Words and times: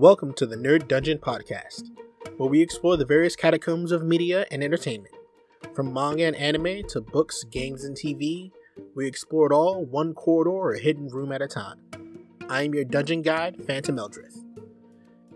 Welcome 0.00 0.32
to 0.36 0.46
the 0.46 0.56
Nerd 0.56 0.88
Dungeon 0.88 1.18
Podcast, 1.18 1.90
where 2.38 2.48
we 2.48 2.62
explore 2.62 2.96
the 2.96 3.04
various 3.04 3.36
catacombs 3.36 3.92
of 3.92 4.02
media 4.02 4.46
and 4.50 4.64
entertainment. 4.64 5.14
From 5.74 5.92
manga 5.92 6.24
and 6.24 6.34
anime 6.36 6.84
to 6.88 7.02
books, 7.02 7.44
games, 7.44 7.84
and 7.84 7.94
TV, 7.94 8.50
we 8.94 9.06
explore 9.06 9.44
it 9.44 9.54
all 9.54 9.84
one 9.84 10.14
corridor 10.14 10.52
or 10.52 10.72
hidden 10.72 11.08
room 11.08 11.32
at 11.32 11.42
a 11.42 11.46
time. 11.46 11.80
I 12.48 12.62
am 12.62 12.72
your 12.72 12.84
dungeon 12.84 13.20
guide, 13.20 13.62
Phantom 13.66 13.94
Eldrith. 13.96 14.42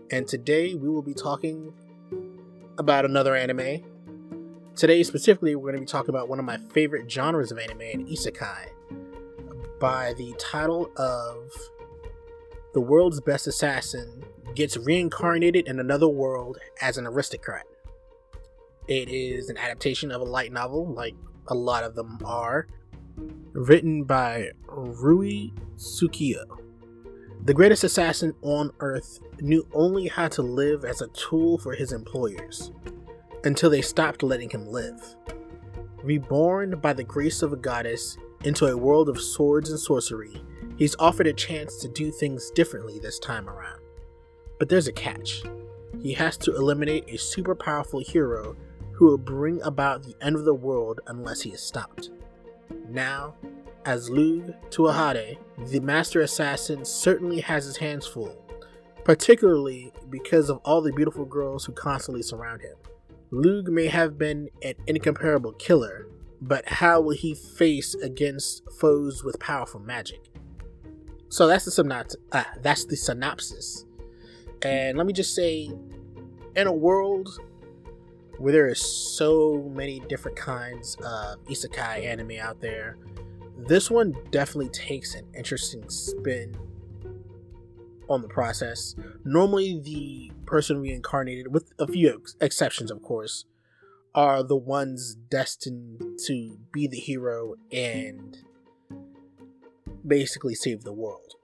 And 0.09 0.27
today 0.27 0.73
we 0.73 0.89
will 0.89 1.03
be 1.03 1.13
talking 1.13 1.71
about 2.79 3.05
another 3.05 3.35
anime. 3.35 3.83
Today, 4.75 5.03
specifically, 5.03 5.53
we're 5.55 5.73
going 5.73 5.75
to 5.75 5.81
be 5.81 5.85
talking 5.85 6.09
about 6.09 6.27
one 6.27 6.39
of 6.39 6.45
my 6.45 6.57
favorite 6.71 7.11
genres 7.11 7.51
of 7.51 7.59
anime, 7.59 7.81
an 7.81 8.07
isekai, 8.07 8.69
by 9.79 10.13
the 10.13 10.33
title 10.39 10.89
of 10.97 11.51
The 12.75 12.81
World's 12.81 13.21
Best 13.21 13.47
Assassin 13.47 14.25
gets 14.53 14.75
reincarnated 14.75 15.65
in 15.69 15.79
another 15.79 16.09
world 16.09 16.57
as 16.81 16.97
an 16.97 17.07
aristocrat. 17.07 17.63
It 18.89 19.07
is 19.07 19.47
an 19.47 19.57
adaptation 19.57 20.11
of 20.11 20.19
a 20.19 20.25
light 20.25 20.51
novel, 20.51 20.93
like 20.93 21.15
a 21.47 21.55
lot 21.55 21.85
of 21.85 21.95
them 21.95 22.19
are, 22.25 22.67
written 23.53 24.03
by 24.03 24.49
Rui 24.67 25.51
Tsukiyo. 25.77 26.43
The 27.45 27.53
greatest 27.53 27.85
assassin 27.85 28.33
on 28.41 28.71
Earth 28.81 29.19
knew 29.39 29.65
only 29.71 30.09
how 30.09 30.27
to 30.27 30.41
live 30.41 30.83
as 30.83 30.99
a 30.99 31.07
tool 31.07 31.57
for 31.57 31.75
his 31.75 31.93
employers, 31.93 32.73
until 33.45 33.69
they 33.69 33.81
stopped 33.81 34.21
letting 34.21 34.49
him 34.49 34.67
live. 34.67 35.15
Reborn 36.03 36.77
by 36.81 36.91
the 36.91 37.05
grace 37.05 37.41
of 37.41 37.53
a 37.53 37.55
goddess 37.55 38.17
into 38.43 38.65
a 38.65 38.75
world 38.75 39.07
of 39.07 39.21
swords 39.21 39.69
and 39.69 39.79
sorcery, 39.79 40.41
he's 40.77 40.95
offered 40.99 41.27
a 41.27 41.33
chance 41.33 41.77
to 41.77 41.87
do 41.87 42.11
things 42.11 42.51
differently 42.51 42.99
this 42.99 43.19
time 43.19 43.49
around. 43.49 43.79
But 44.59 44.69
there's 44.69 44.87
a 44.87 44.93
catch. 44.93 45.43
He 46.01 46.13
has 46.13 46.37
to 46.37 46.55
eliminate 46.55 47.09
a 47.09 47.17
super 47.17 47.55
powerful 47.55 47.99
hero 47.99 48.55
who 48.93 49.05
will 49.05 49.17
bring 49.17 49.61
about 49.61 50.03
the 50.03 50.15
end 50.21 50.35
of 50.35 50.45
the 50.45 50.53
world 50.53 51.01
unless 51.07 51.41
he 51.41 51.51
is 51.51 51.61
stopped. 51.61 52.09
Now, 52.89 53.35
as 53.85 54.09
Lugh 54.09 54.53
Tuahade, 54.69 55.37
the 55.69 55.79
master 55.79 56.21
assassin 56.21 56.85
certainly 56.85 57.41
has 57.41 57.65
his 57.65 57.77
hands 57.77 58.07
full, 58.07 58.35
particularly 59.03 59.91
because 60.09 60.49
of 60.49 60.59
all 60.65 60.81
the 60.81 60.93
beautiful 60.93 61.25
girls 61.25 61.65
who 61.65 61.73
constantly 61.73 62.23
surround 62.23 62.61
him. 62.61 62.75
Lugh 63.31 63.67
may 63.67 63.87
have 63.87 64.17
been 64.17 64.49
an 64.63 64.75
incomparable 64.87 65.51
killer, 65.53 66.07
but 66.41 66.67
how 66.67 67.01
will 67.01 67.15
he 67.15 67.35
face 67.35 67.95
against 67.95 68.63
foes 68.79 69.23
with 69.23 69.39
powerful 69.39 69.79
magic? 69.79 70.34
So 71.35 71.47
that's 71.47 71.65
the 71.65 71.71
synopsis. 71.71 72.21
Ah, 72.31 72.49
that's 72.61 72.85
the 72.85 72.95
synopsis. 72.95 73.85
And 74.61 74.97
let 74.97 75.05
me 75.05 75.11
just 75.11 75.35
say, 75.35 75.69
in 76.55 76.65
a 76.65 76.71
world 76.71 77.27
where 78.37 78.53
there 78.53 78.69
is 78.69 78.79
so 78.79 79.69
many 79.75 79.99
different 80.07 80.37
kinds 80.37 80.95
of 81.03 81.43
isekai 81.43 82.05
anime 82.05 82.39
out 82.39 82.61
there, 82.61 82.97
this 83.67 83.91
one 83.91 84.15
definitely 84.31 84.69
takes 84.69 85.13
an 85.13 85.25
interesting 85.35 85.89
spin 85.89 86.55
on 88.07 88.21
the 88.21 88.29
process. 88.29 88.95
Normally, 89.25 89.81
the 89.83 90.31
person 90.45 90.79
reincarnated, 90.79 91.53
with 91.53 91.73
a 91.77 91.85
few 91.85 92.15
ex- 92.15 92.37
exceptions, 92.39 92.89
of 92.89 93.03
course, 93.03 93.43
are 94.13 94.41
the 94.41 94.55
ones 94.55 95.15
destined 95.15 96.01
to 96.27 96.57
be 96.71 96.87
the 96.87 96.95
hero 96.95 97.55
and 97.73 98.37
basically 100.07 100.55
save 100.55 100.83
the 100.83 100.93
world. 100.93 101.35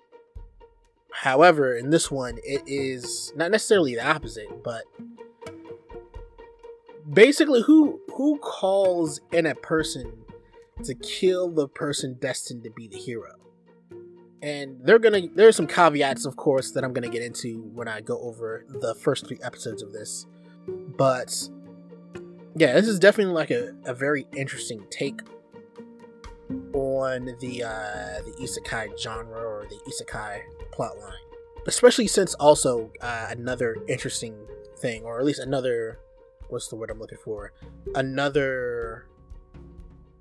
However, 1.12 1.76
in 1.76 1.90
this 1.90 2.10
one, 2.10 2.40
it 2.44 2.64
is 2.66 3.34
not 3.36 3.52
necessarily 3.52 3.96
the 3.96 4.08
opposite, 4.08 4.64
but 4.64 4.84
basically, 7.12 7.62
who 7.62 8.00
who 8.16 8.38
calls 8.40 9.20
in 9.32 9.46
a 9.46 9.56
person 9.56 10.24
to 10.84 10.96
kill 10.96 11.50
the 11.52 11.68
person 11.68 12.16
destined 12.20 12.64
to 12.64 12.72
be 12.72 12.88
the 12.88 12.98
hero? 12.98 13.36
And 14.42 14.80
they're 14.84 15.00
gonna 15.00 15.28
there's 15.36 15.56
some 15.56 15.68
caveats, 15.68 16.26
of 16.26 16.38
course, 16.38 16.72
that 16.72 16.84
I'm 16.84 16.94
gonna 16.94 17.10
get 17.10 17.22
into 17.22 17.62
when 17.74 17.88
I 17.88 18.02
go 18.02 18.20
over 18.22 18.66
the 18.68 18.96
first 18.96 19.28
three 19.28 19.40
episodes 19.44 19.84
of 19.84 19.92
this. 19.92 20.26
But 20.68 21.50
yeah, 22.56 22.74
this 22.74 22.88
is 22.88 23.00
definitely 23.00 23.34
like 23.34 23.52
a, 23.52 23.76
a 23.86 23.94
very 23.94 24.28
interesting 24.36 24.86
take 24.90 25.22
on 26.74 27.36
the 27.40 27.64
uh, 27.64 28.22
the 28.26 28.34
isekai 28.40 28.98
genre 29.00 29.40
or 29.40 29.68
the 29.70 29.78
isekai 29.90 30.42
plotline. 30.72 31.14
Especially 31.68 32.08
since 32.08 32.34
also 32.36 32.92
uh, 33.02 33.28
another 33.30 33.78
interesting 33.88 34.36
thing, 34.78 35.04
or 35.04 35.20
at 35.20 35.26
least 35.26 35.40
another 35.40 36.00
what's 36.50 36.68
the 36.68 36.76
word 36.76 36.90
I'm 36.90 37.00
looking 37.00 37.18
for? 37.24 37.54
Another 37.96 39.08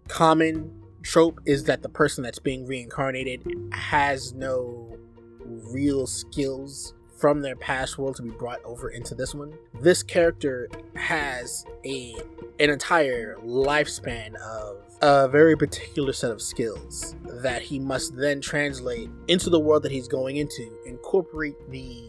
common 0.08 0.80
trope 1.02 1.40
is 1.46 1.64
that 1.64 1.82
the 1.82 1.88
person 1.88 2.22
that's 2.22 2.38
being 2.38 2.66
reincarnated 2.66 3.42
has 3.72 4.32
no 4.34 4.96
real 5.44 6.06
skills 6.06 6.94
from 7.20 7.42
their 7.42 7.54
past 7.56 7.98
world 7.98 8.16
to 8.16 8.22
be 8.22 8.30
brought 8.30 8.64
over 8.64 8.88
into 8.88 9.14
this 9.14 9.34
one. 9.34 9.52
This 9.80 10.02
character 10.02 10.70
has 10.96 11.66
a 11.84 12.16
an 12.58 12.70
entire 12.70 13.36
lifespan 13.44 14.34
of 14.36 14.78
a 15.02 15.28
very 15.28 15.56
particular 15.56 16.12
set 16.12 16.30
of 16.30 16.40
skills 16.40 17.14
that 17.42 17.62
he 17.62 17.78
must 17.78 18.16
then 18.16 18.40
translate 18.40 19.10
into 19.28 19.50
the 19.50 19.60
world 19.60 19.82
that 19.82 19.92
he's 19.92 20.08
going 20.08 20.36
into, 20.36 20.72
incorporate 20.86 21.54
the 21.70 22.04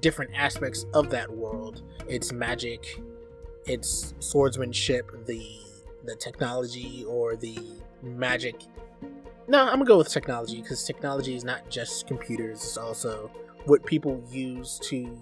different 0.00 0.30
aspects 0.34 0.84
of 0.92 1.10
that 1.10 1.30
world, 1.30 1.82
its 2.08 2.32
magic, 2.32 3.00
its 3.66 4.14
swordsmanship, 4.18 5.10
the 5.26 5.58
the 6.04 6.16
technology 6.16 7.02
or 7.08 7.34
the 7.34 7.58
magic. 8.02 8.60
No, 9.48 9.62
I'm 9.62 9.74
gonna 9.74 9.84
go 9.86 9.98
with 9.98 10.10
technology 10.10 10.60
because 10.60 10.84
technology 10.84 11.34
is 11.34 11.44
not 11.44 11.70
just 11.70 12.06
computers; 12.06 12.62
it's 12.62 12.76
also 12.76 13.30
what 13.64 13.84
people 13.84 14.22
use 14.30 14.78
to 14.84 15.18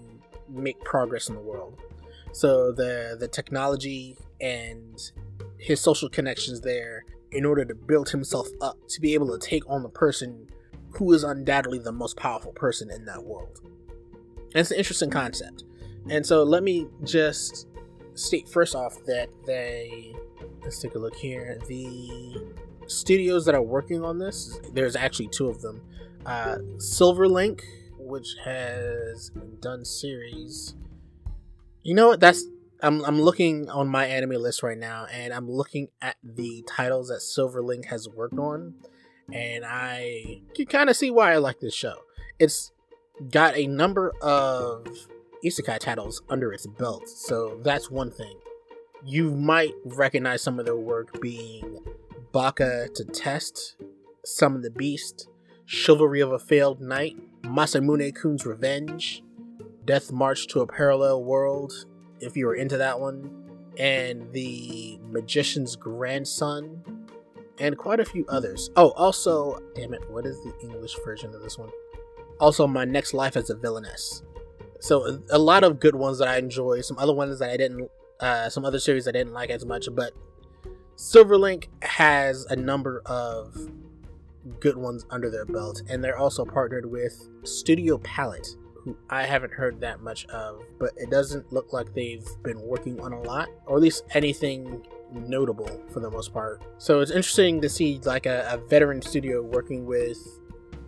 make 0.49 0.79
progress 0.83 1.29
in 1.29 1.35
the 1.35 1.41
world. 1.41 1.79
So 2.31 2.71
the 2.71 3.15
the 3.19 3.27
technology 3.27 4.17
and 4.41 4.99
his 5.57 5.79
social 5.79 6.09
connections 6.09 6.61
there 6.61 7.05
in 7.31 7.45
order 7.45 7.65
to 7.65 7.73
build 7.73 8.09
himself 8.09 8.47
up 8.61 8.77
to 8.89 9.01
be 9.01 9.13
able 9.13 9.37
to 9.37 9.47
take 9.47 9.67
on 9.69 9.83
the 9.83 9.89
person 9.89 10.47
who 10.91 11.11
is 11.13 11.23
undoubtedly 11.23 11.79
the 11.79 11.91
most 11.91 12.17
powerful 12.17 12.51
person 12.51 12.91
in 12.91 13.05
that 13.05 13.23
world. 13.23 13.59
And 13.63 14.55
it's 14.55 14.71
an 14.71 14.77
interesting 14.77 15.09
concept. 15.09 15.63
And 16.09 16.25
so 16.25 16.43
let 16.43 16.63
me 16.63 16.87
just 17.03 17.67
state 18.13 18.47
first 18.47 18.75
off 18.75 19.03
that 19.05 19.29
they 19.45 20.13
let's 20.61 20.79
take 20.79 20.95
a 20.95 20.99
look 20.99 21.15
here. 21.15 21.59
The 21.67 22.53
studios 22.87 23.45
that 23.45 23.55
are 23.55 23.61
working 23.61 24.03
on 24.03 24.19
this, 24.19 24.59
there's 24.73 24.95
actually 24.95 25.29
two 25.29 25.47
of 25.47 25.61
them. 25.61 25.81
Uh, 26.25 26.57
Silverlink 26.77 27.61
which 28.03 28.35
has 28.43 29.31
done 29.59 29.85
series. 29.85 30.75
You 31.83 31.95
know 31.95 32.09
what? 32.09 32.19
That's 32.19 32.45
I'm 32.81 33.03
I'm 33.05 33.21
looking 33.21 33.69
on 33.69 33.87
my 33.87 34.05
anime 34.05 34.41
list 34.41 34.61
right 34.61 34.77
now, 34.77 35.07
and 35.11 35.33
I'm 35.33 35.49
looking 35.49 35.87
at 36.01 36.17
the 36.23 36.63
titles 36.67 37.07
that 37.07 37.19
Silverlink 37.19 37.85
has 37.85 38.09
worked 38.09 38.37
on, 38.37 38.75
and 39.31 39.63
I 39.65 40.41
can 40.53 40.65
kind 40.65 40.89
of 40.89 40.97
see 40.97 41.09
why 41.09 41.33
I 41.33 41.37
like 41.37 41.61
this 41.61 41.73
show. 41.73 41.95
It's 42.39 42.71
got 43.31 43.55
a 43.55 43.67
number 43.67 44.11
of 44.21 44.85
isekai 45.45 45.79
titles 45.79 46.21
under 46.29 46.51
its 46.51 46.67
belt, 46.67 47.07
so 47.07 47.59
that's 47.63 47.89
one 47.89 48.11
thing. 48.11 48.37
You 49.05 49.31
might 49.31 49.73
recognize 49.85 50.41
some 50.41 50.59
of 50.59 50.65
their 50.65 50.75
work 50.75 51.21
being 51.21 51.79
Baka 52.33 52.89
to 52.95 53.05
Test, 53.05 53.77
Summon 54.25 54.61
the 54.61 54.69
Beast, 54.69 55.27
Chivalry 55.65 56.19
of 56.19 56.31
a 56.31 56.39
Failed 56.39 56.81
Knight, 56.81 57.15
Masamune 57.43 58.13
Kun's 58.15 58.45
Revenge, 58.45 59.23
Death 59.85 60.11
March 60.11 60.47
to 60.47 60.61
a 60.61 60.67
Parallel 60.67 61.23
World, 61.23 61.73
if 62.19 62.37
you 62.37 62.45
were 62.45 62.55
into 62.55 62.77
that 62.77 62.99
one, 62.99 63.29
and 63.77 64.31
The 64.31 64.99
Magician's 65.09 65.75
Grandson, 65.75 66.83
and 67.59 67.77
quite 67.77 67.99
a 67.99 68.05
few 68.05 68.25
others. 68.29 68.69
Oh, 68.75 68.91
also, 68.91 69.59
damn 69.75 69.93
it, 69.93 70.09
what 70.09 70.25
is 70.25 70.41
the 70.41 70.53
English 70.61 70.95
version 71.03 71.35
of 71.35 71.41
this 71.41 71.57
one? 71.57 71.69
Also, 72.39 72.65
My 72.65 72.85
Next 72.85 73.13
Life 73.13 73.35
as 73.35 73.49
a 73.49 73.55
Villainess. 73.55 74.23
So, 74.79 75.19
a, 75.29 75.37
lot 75.37 75.63
of 75.63 75.79
good 75.79 75.95
ones 75.95 76.17
that 76.19 76.27
I 76.27 76.37
enjoy, 76.37 76.81
some 76.81 76.97
other 76.97 77.13
ones 77.13 77.39
that 77.39 77.49
I 77.49 77.57
didn't, 77.57 77.89
uh, 78.19 78.49
some 78.49 78.65
other 78.65 78.79
series 78.79 79.07
I 79.07 79.11
didn't 79.11 79.33
like 79.33 79.49
as 79.49 79.65
much, 79.65 79.87
but 79.93 80.13
Silverlink 80.95 81.67
has 81.81 82.45
a 82.45 82.55
number 82.55 83.01
of 83.05 83.55
good 84.59 84.77
ones 84.77 85.05
under 85.09 85.29
their 85.29 85.45
belt, 85.45 85.81
and 85.89 86.03
they're 86.03 86.17
also 86.17 86.43
partnered 86.45 86.85
with 86.85 87.29
Studio 87.43 87.97
Palette, 87.99 88.47
who 88.75 88.97
I 89.09 89.23
haven't 89.23 89.53
heard 89.53 89.79
that 89.79 90.01
much 90.01 90.25
of, 90.25 90.61
but 90.79 90.91
it 90.97 91.09
doesn't 91.09 91.53
look 91.53 91.71
like 91.71 91.93
they've 91.93 92.27
been 92.43 92.59
working 92.61 92.99
on 92.99 93.13
a 93.13 93.21
lot, 93.21 93.47
or 93.65 93.77
at 93.77 93.81
least 93.81 94.03
anything 94.13 94.85
notable 95.13 95.81
for 95.89 95.99
the 96.01 96.09
most 96.09 96.33
part. 96.33 96.61
So 96.79 96.99
it's 96.99 97.11
interesting 97.11 97.61
to 97.61 97.69
see 97.69 97.99
like 98.03 98.25
a, 98.25 98.47
a 98.51 98.57
veteran 98.57 99.01
studio 99.01 99.41
working 99.41 99.85
with 99.85 100.17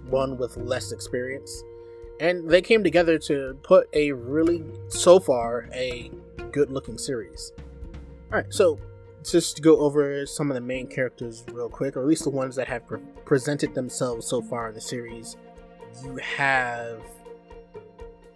one 0.09 0.37
with 0.37 0.57
less 0.57 0.91
experience. 0.91 1.63
and 2.19 2.49
they 2.49 2.61
came 2.61 2.83
together 2.83 3.17
to 3.19 3.57
put 3.63 3.87
a 3.93 4.11
really, 4.11 4.63
so 4.87 5.19
far, 5.19 5.69
a 5.73 6.11
good 6.51 6.71
looking 6.71 6.97
series. 6.97 7.51
Alright, 8.31 8.53
so 8.53 8.79
just 9.31 9.61
go 9.61 9.79
over 9.79 10.25
some 10.25 10.49
of 10.51 10.55
the 10.55 10.61
main 10.61 10.87
characters 10.87 11.43
real 11.51 11.69
quick, 11.69 11.95
or 11.95 12.01
at 12.01 12.07
least 12.07 12.23
the 12.23 12.29
ones 12.29 12.55
that 12.55 12.67
have 12.67 12.85
pre- 12.85 12.99
presented 13.25 13.73
themselves 13.73 14.27
so 14.27 14.41
far 14.41 14.69
in 14.69 14.75
the 14.75 14.81
series. 14.81 15.37
You 16.03 16.17
have 16.17 17.01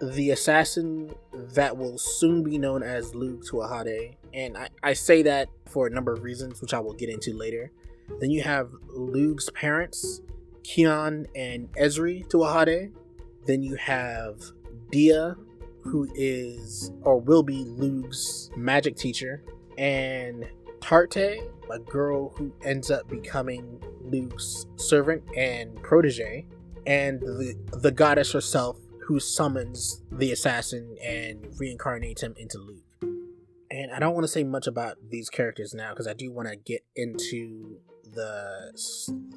the 0.02 0.32
assassin 0.32 1.14
that 1.34 1.76
will 1.76 1.98
soon 1.98 2.44
be 2.44 2.58
known 2.58 2.84
as 2.84 3.14
Luke 3.14 3.44
Tuahade, 3.44 4.16
and 4.34 4.58
I, 4.58 4.70
I 4.82 4.94
say 4.94 5.24
that 5.24 5.50
for 5.66 5.88
a 5.88 5.90
number 5.90 6.14
of 6.14 6.24
reasons, 6.24 6.62
which 6.62 6.74
I 6.74 6.80
will 6.80 6.94
get 6.94 7.10
into 7.10 7.34
later. 7.34 7.72
Then 8.20 8.32
you 8.32 8.42
have 8.42 8.72
Luke's 8.88 9.50
parents, 9.54 10.22
Cian 10.64 11.28
and 11.36 11.72
Esri 11.74 12.28
Tuahade. 12.28 12.92
Then 13.46 13.62
you 13.62 13.76
have 13.76 14.42
Dia, 14.92 15.36
who 15.82 16.08
is 16.16 16.92
or 17.04 17.20
will 17.20 17.44
be 17.44 17.66
Luke's 17.66 18.50
magic 18.56 18.96
teacher, 18.96 19.44
and 19.78 20.48
Tarte, 20.82 21.40
a 21.72 21.80
girl 21.80 22.30
who 22.30 22.54
ends 22.64 22.90
up 22.90 23.08
becoming 23.08 23.82
Luke's 24.02 24.66
servant 24.76 25.24
and 25.36 25.76
protege, 25.84 26.46
and 26.86 27.20
the 27.22 27.56
the 27.82 27.92
goddess 27.92 28.32
herself, 28.32 28.78
who 29.06 29.20
summons 29.20 30.04
the 30.12 30.32
assassin 30.32 30.98
and 31.04 31.46
reincarnates 31.60 32.22
him 32.22 32.34
into 32.38 32.58
Luke. 32.58 32.84
And 33.72 33.92
I 33.92 34.00
don't 34.00 34.14
want 34.14 34.24
to 34.24 34.30
say 34.30 34.44
much 34.44 34.66
about 34.66 34.98
these 35.10 35.30
characters 35.30 35.74
now 35.74 35.92
because 35.92 36.08
I 36.08 36.14
do 36.14 36.32
want 36.32 36.48
to 36.48 36.56
get 36.56 36.84
into 36.96 37.78
the 38.04 38.72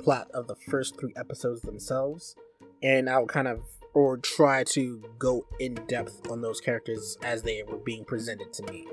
plot 0.03 0.29
of 0.33 0.47
the 0.47 0.57
first 0.57 0.99
three 0.99 1.13
episodes 1.17 1.63
themselves, 1.63 2.35
and 2.83 3.11
I'll 3.11 3.27
kind 3.27 3.49
of 3.49 3.61
or 3.95 4.17
try 4.17 4.65
to 4.65 5.03
go 5.19 5.47
in 5.61 5.75
depth 5.87 6.31
on 6.31 6.41
those 6.41 6.61
characters 6.61 7.19
as 7.23 7.43
they 7.43 7.63
were 7.63 7.77
being 7.77 8.05
presented 8.05 8.53
to 8.55 8.63
me. 8.73 8.87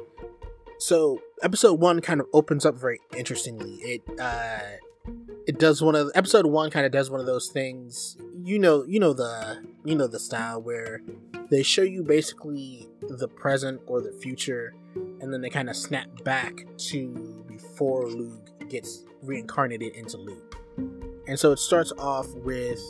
So 0.80 1.22
episode 1.44 1.80
one 1.80 2.00
kind 2.00 2.22
of 2.22 2.28
opens 2.34 2.66
up 2.66 2.76
very 2.76 3.02
interestingly. 3.16 3.76
It 3.82 4.02
uh, 4.18 4.60
it 5.46 5.60
does 5.60 5.82
one 5.82 5.96
of 5.96 6.10
episode 6.16 6.46
one 6.46 6.72
kind 6.72 6.86
of 6.86 6.92
does 6.94 7.12
one 7.12 7.20
of 7.20 7.26
those 7.26 7.50
things. 7.50 8.18
You 8.44 8.60
know, 8.60 8.86
you 8.86 9.00
know 9.00 9.12
the 9.12 9.62
you 9.84 9.96
know 9.96 10.08
the 10.08 10.20
style 10.20 10.62
where 10.62 11.02
they 11.52 11.64
show 11.64 11.82
you 11.82 12.02
basically 12.02 12.88
the 13.02 13.28
present 13.28 13.82
or 13.88 14.02
the 14.02 14.14
future, 14.14 14.74
and 14.96 15.34
then 15.34 15.42
they 15.42 15.50
kind 15.50 15.70
of 15.70 15.76
snap 15.76 16.24
back 16.24 16.66
to 16.78 17.44
before 17.48 18.08
Luke 18.08 18.50
gets 18.70 19.04
reincarnated 19.22 19.96
into 19.96 20.16
Luke. 20.16 20.56
And 21.28 21.38
so 21.38 21.52
it 21.52 21.60
starts 21.60 21.92
off 21.98 22.34
with 22.36 22.82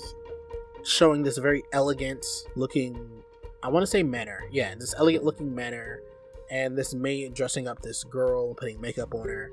showing 0.83 1.23
this 1.23 1.39
very 1.39 1.63
elegant 1.73 2.25
looking 2.55 3.23
I 3.63 3.69
want 3.69 3.83
to 3.83 3.87
say 3.87 4.03
manor. 4.03 4.43
Yeah, 4.51 4.75
this 4.75 4.93
elegant 4.97 5.23
looking 5.23 5.53
manor 5.53 6.01
and 6.49 6.77
this 6.77 6.93
maid 6.93 7.33
dressing 7.33 7.67
up 7.67 7.81
this 7.81 8.03
girl, 8.03 8.53
putting 8.53 8.79
makeup 8.81 9.13
on 9.13 9.27
her, 9.27 9.51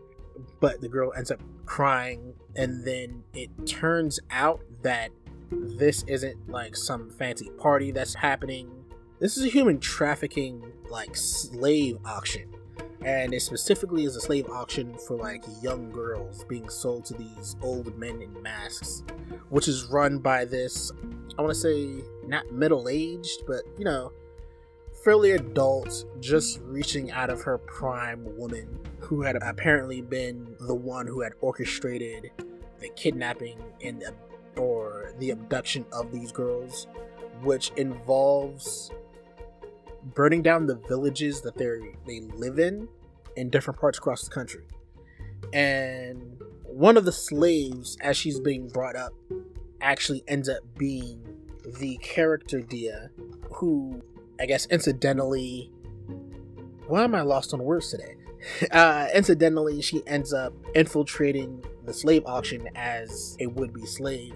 but 0.61 0.81
the 0.81 0.89
girl 0.89 1.13
ends 1.17 1.31
up 1.31 1.41
crying, 1.65 2.35
and 2.57 2.85
then 2.85 3.23
it 3.35 3.51
turns 3.67 4.21
out 4.31 4.61
that 4.83 5.11
this 5.51 6.03
isn't 6.05 6.49
like 6.49 6.77
some 6.77 7.11
fancy 7.11 7.51
party 7.59 7.91
that's 7.91 8.15
happening. 8.15 8.71
This 9.21 9.37
is 9.37 9.45
a 9.45 9.49
human 9.49 9.79
trafficking 9.79 10.73
like 10.91 11.17
slave 11.17 11.99
auction. 12.05 12.53
And 13.05 13.33
it 13.33 13.43
specifically 13.43 14.05
is 14.05 14.17
a 14.17 14.21
slave 14.21 14.49
auction 14.49 14.97
for 15.07 15.17
like 15.17 15.45
young 15.63 15.93
girls 15.93 16.45
being 16.45 16.69
sold 16.69 17.05
to 17.07 17.15
these 17.15 17.55
old 17.63 17.97
men 17.97 18.21
in 18.21 18.43
masks, 18.43 19.05
which 19.49 19.69
is 19.69 19.85
run 19.85 20.19
by 20.19 20.45
this, 20.45 20.91
I 21.39 21.43
want 21.43 21.55
to 21.55 21.61
say, 21.61 22.03
not 22.27 22.51
middle 22.51 22.89
aged, 22.89 23.43
but 23.47 23.63
you 23.79 23.85
know, 23.85 24.13
fairly 25.07 25.31
adult, 25.31 26.05
just 26.19 26.59
reaching 26.65 27.13
out 27.13 27.31
of 27.31 27.41
her 27.41 27.59
prime 27.59 28.25
woman 28.37 28.67
who 28.99 29.23
had 29.23 29.37
apparently 29.41 30.03
been 30.03 30.57
the 30.63 30.75
one 30.75 31.07
who 31.07 31.21
had 31.21 31.33
orchestrated 31.41 32.33
the 32.81 32.89
kidnapping 32.97 33.57
and 33.85 34.03
or 34.57 35.13
the 35.21 35.31
abduction 35.31 35.87
of 35.93 36.11
these 36.11 36.33
girls, 36.33 36.89
which 37.45 37.71
involves 37.77 38.91
burning 40.13 40.43
down 40.43 40.67
the 40.67 40.75
villages 40.75 41.41
that 41.41 41.57
they 41.57 41.79
they 42.05 42.19
live 42.35 42.59
in 42.59 42.89
in 43.37 43.49
different 43.49 43.79
parts 43.79 43.99
across 43.99 44.25
the 44.25 44.31
country. 44.31 44.65
And 45.53 46.43
one 46.65 46.97
of 46.97 47.05
the 47.05 47.13
slaves, 47.13 47.97
as 48.01 48.17
she's 48.17 48.41
being 48.41 48.67
brought 48.67 48.97
up, 48.97 49.13
actually 49.81 50.25
ends 50.27 50.49
up 50.49 50.63
being 50.77 51.23
the 51.79 51.97
character 51.99 52.61
Dia, 52.61 53.11
who 53.53 54.03
I 54.41 54.47
guess 54.47 54.67
incidentally, 54.67 55.71
why 56.87 57.05
am 57.05 57.15
I 57.15 57.23
lost 57.23 57.53
on 57.55 57.63
words 57.63 57.91
today? 57.91 58.17
Uh, 58.71 59.09
incidentally, 59.13 59.83
she 59.83 60.07
ends 60.07 60.33
up 60.33 60.53
infiltrating 60.75 61.65
the 61.85 61.93
slave 61.93 62.23
auction 62.27 62.69
as 62.77 63.37
a 63.41 63.47
would 63.47 63.73
be 63.73 63.85
slave. 63.87 64.35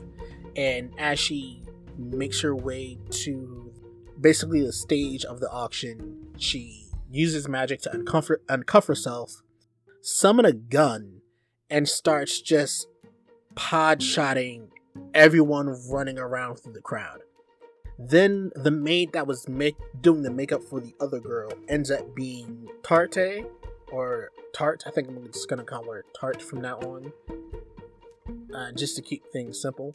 And 0.57 0.93
as 0.99 1.21
she 1.21 1.63
makes 1.97 2.41
her 2.41 2.57
way 2.57 2.99
to 3.11 3.73
basically 4.21 4.63
the 4.63 4.73
stage 4.73 5.25
of 5.25 5.39
the 5.39 5.51
auction, 5.51 6.27
she 6.39 6.87
uses 7.11 7.47
magic 7.47 7.83
to 7.83 7.91
uncuff, 7.91 8.31
uncuff 8.49 8.87
herself, 8.87 9.43
summon 10.01 10.45
a 10.45 10.53
gun, 10.53 11.21
and 11.69 11.89
starts 11.89 12.41
just 12.41 12.89
pod 13.55 14.03
shotting 14.03 14.71
everyone 15.15 15.77
running 15.91 16.19
around 16.19 16.57
through 16.57 16.73
the 16.73 16.81
crowd. 16.81 17.21
Then 18.03 18.51
the 18.57 18.71
maid 18.71 19.13
that 19.13 19.27
was 19.27 19.47
make, 19.47 19.77
doing 20.01 20.23
the 20.23 20.31
makeup 20.31 20.63
for 20.63 20.81
the 20.81 20.95
other 21.01 21.21
girl 21.21 21.53
ends 21.69 21.91
up 21.91 22.15
being 22.15 22.67
Tarte 22.83 23.45
or 23.93 24.31
Tart. 24.55 24.85
I 24.87 24.91
think 24.91 25.09
I'm 25.09 25.27
just 25.27 25.49
gonna 25.49 25.65
call 25.65 25.85
her 25.85 26.07
Tart 26.19 26.41
from 26.41 26.63
now 26.63 26.79
on, 26.79 27.13
uh, 28.55 28.73
just 28.73 28.97
to 28.97 29.03
keep 29.03 29.27
things 29.31 29.61
simple. 29.61 29.95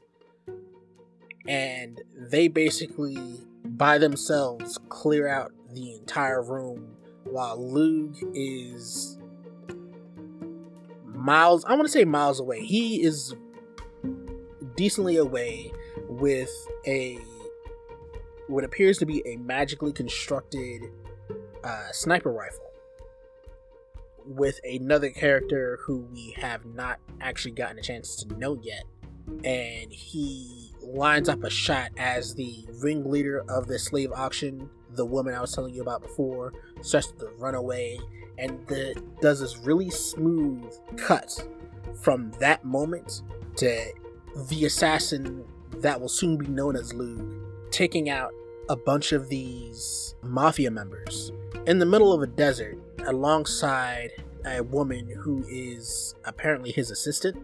And 1.48 2.02
they 2.16 2.48
basically, 2.48 3.18
by 3.64 3.98
themselves, 3.98 4.80
clear 4.90 5.28
out 5.28 5.52
the 5.74 5.94
entire 5.96 6.44
room 6.44 6.98
while 7.24 7.58
Luke 7.60 8.18
is 8.36 9.18
miles. 11.06 11.66
I 11.66 11.74
want 11.74 11.86
to 11.86 11.92
say 11.92 12.06
miles 12.06 12.40
away. 12.40 12.64
He 12.64 13.02
is 13.02 13.34
decently 14.76 15.18
away 15.18 15.72
with 16.08 16.52
a 16.86 17.20
what 18.48 18.64
appears 18.64 18.98
to 19.00 19.06
be 19.06 19.26
a 19.26 19.38
magically 19.38 19.92
constructed 19.92 20.84
uh, 21.64 21.92
sniper 21.92 22.32
rifle 22.32 22.72
with 24.26 24.60
another 24.64 25.10
character 25.10 25.80
who 25.84 26.00
we 26.12 26.36
have 26.38 26.66
not 26.66 27.00
actually 27.22 27.52
gotten 27.52 27.78
a 27.78 27.82
chance 27.82 28.16
to 28.16 28.38
know 28.38 28.60
yet. 28.62 28.84
And 29.44 29.92
he 29.92 30.74
lines 30.82 31.30
up 31.30 31.44
a 31.44 31.50
shot 31.50 31.92
as 31.98 32.36
the 32.36 32.66
ringleader 32.82 33.44
of 33.50 33.68
the 33.68 33.80
slave 33.80 34.12
auction, 34.12 34.70
the 34.92 35.06
woman 35.06 35.34
I 35.34 35.42
was 35.42 35.54
telling 35.54 35.74
you 35.74 35.82
about 35.82 36.04
before, 36.04 36.54
starts 36.82 37.12
to 37.12 37.28
run 37.38 37.56
away 37.56 38.00
and 38.38 38.66
the, 38.68 39.02
does 39.22 39.40
this 39.40 39.58
really 39.60 39.90
smooth 39.90 40.72
cut 40.98 41.48
from 42.02 42.32
that 42.40 42.66
moment 42.66 43.22
to 43.58 43.94
the 44.50 44.66
assassin 44.66 45.46
that 45.78 46.00
will 46.00 46.10
soon 46.10 46.38
be 46.38 46.48
known 46.48 46.76
as 46.76 46.94
Luke 46.94 47.45
taking 47.76 48.10
out 48.10 48.34
a 48.70 48.76
bunch 48.76 49.12
of 49.12 49.28
these 49.28 50.16
mafia 50.24 50.72
members 50.72 51.34
in 51.68 51.78
the 51.78 51.86
middle 51.86 52.14
of 52.14 52.22
a 52.22 52.28
desert 52.28 52.78
alongside 53.06 54.12
a 54.46 54.64
woman 54.64 55.10
who 55.10 55.44
is 55.50 56.16
apparently 56.24 56.72
his 56.72 56.90
assistant. 56.90 57.36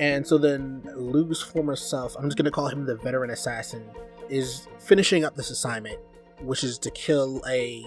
And 0.00 0.26
so 0.26 0.38
then 0.38 0.82
Luke's 0.96 1.40
former 1.40 1.76
self, 1.76 2.16
I'm 2.16 2.24
just 2.24 2.36
going 2.36 2.46
to 2.46 2.50
call 2.50 2.66
him 2.66 2.84
the 2.84 2.96
veteran 2.96 3.30
assassin, 3.30 3.84
is 4.28 4.66
finishing 4.80 5.24
up 5.24 5.36
this 5.36 5.50
assignment, 5.50 6.00
which 6.40 6.64
is 6.64 6.76
to 6.80 6.90
kill 6.90 7.40
a 7.48 7.86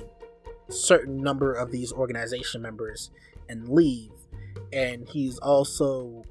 certain 0.70 1.18
number 1.18 1.54
of 1.54 1.70
these 1.70 1.92
organization 1.92 2.62
members 2.62 3.12
and 3.50 3.68
leave. 3.68 4.12
And 4.72 5.06
he's 5.10 5.38
also 5.40 6.24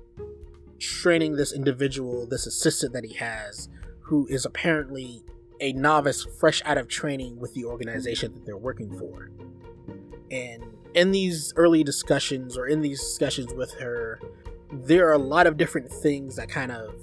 training 0.78 1.34
this 1.34 1.52
individual, 1.52 2.26
this 2.26 2.46
assistant 2.46 2.94
that 2.94 3.04
he 3.04 3.14
has, 3.16 3.68
who 4.08 4.26
is 4.28 4.46
apparently 4.46 5.22
a 5.60 5.74
novice 5.74 6.24
fresh 6.40 6.62
out 6.64 6.78
of 6.78 6.88
training 6.88 7.38
with 7.38 7.52
the 7.52 7.66
organization 7.66 8.32
that 8.32 8.46
they're 8.46 8.56
working 8.56 8.90
for. 8.98 9.30
And 10.30 10.62
in 10.94 11.10
these 11.10 11.52
early 11.56 11.84
discussions 11.84 12.56
or 12.56 12.66
in 12.66 12.80
these 12.80 13.00
discussions 13.00 13.52
with 13.52 13.74
her, 13.74 14.18
there 14.72 15.06
are 15.08 15.12
a 15.12 15.18
lot 15.18 15.46
of 15.46 15.58
different 15.58 15.92
things 15.92 16.36
that 16.36 16.48
kind 16.48 16.72
of 16.72 16.94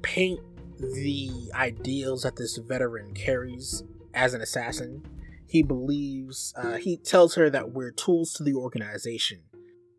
paint 0.00 0.40
the 0.78 1.30
ideals 1.54 2.22
that 2.22 2.36
this 2.36 2.56
veteran 2.56 3.12
carries 3.12 3.82
as 4.14 4.32
an 4.32 4.40
assassin. 4.40 5.04
He 5.46 5.62
believes, 5.62 6.54
uh, 6.56 6.76
he 6.76 6.96
tells 6.96 7.34
her 7.34 7.50
that 7.50 7.72
we're 7.72 7.90
tools 7.90 8.32
to 8.34 8.44
the 8.44 8.54
organization. 8.54 9.40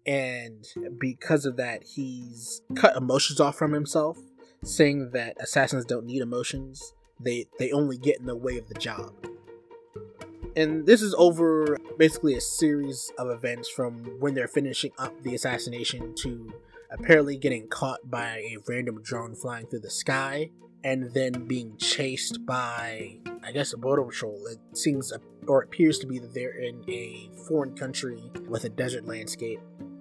And 0.07 0.65
because 0.97 1.45
of 1.45 1.57
that, 1.57 1.83
he's 1.83 2.63
cut 2.75 2.95
emotions 2.95 3.39
off 3.39 3.57
from 3.57 3.73
himself, 3.73 4.17
saying 4.63 5.11
that 5.11 5.37
assassins 5.41 5.85
don't 5.85 6.05
need 6.05 6.21
emotions 6.21 6.93
they 7.23 7.45
they 7.59 7.71
only 7.71 7.97
get 7.97 8.19
in 8.19 8.25
the 8.25 8.35
way 8.35 8.57
of 8.57 8.67
the 8.67 8.75
job. 8.75 9.13
And 10.55 10.85
this 10.85 11.01
is 11.01 11.15
over 11.17 11.77
basically 11.97 12.35
a 12.35 12.41
series 12.41 13.11
of 13.17 13.29
events 13.29 13.69
from 13.69 14.03
when 14.19 14.33
they're 14.33 14.47
finishing 14.47 14.91
up 14.97 15.21
the 15.21 15.33
assassination 15.33 16.13
to 16.15 16.53
apparently 16.91 17.37
getting 17.37 17.69
caught 17.69 18.09
by 18.09 18.37
a 18.37 18.57
random 18.67 19.01
drone 19.01 19.33
flying 19.33 19.67
through 19.67 19.79
the 19.79 19.89
sky 19.89 20.51
and 20.83 21.13
then 21.13 21.45
being 21.47 21.77
chased 21.77 22.45
by, 22.45 23.17
I 23.43 23.51
guess, 23.53 23.71
a 23.71 23.77
border 23.77 24.03
patrol. 24.03 24.45
It 24.47 24.57
seems 24.77 25.13
or 25.47 25.61
appears 25.61 25.99
to 25.99 26.07
be 26.07 26.19
that 26.19 26.33
they're 26.33 26.59
in 26.59 26.83
a 26.89 27.29
foreign 27.47 27.75
country 27.75 28.21
with 28.47 28.65
a 28.65 28.69
desert 28.69 29.05
landscape. 29.05 29.59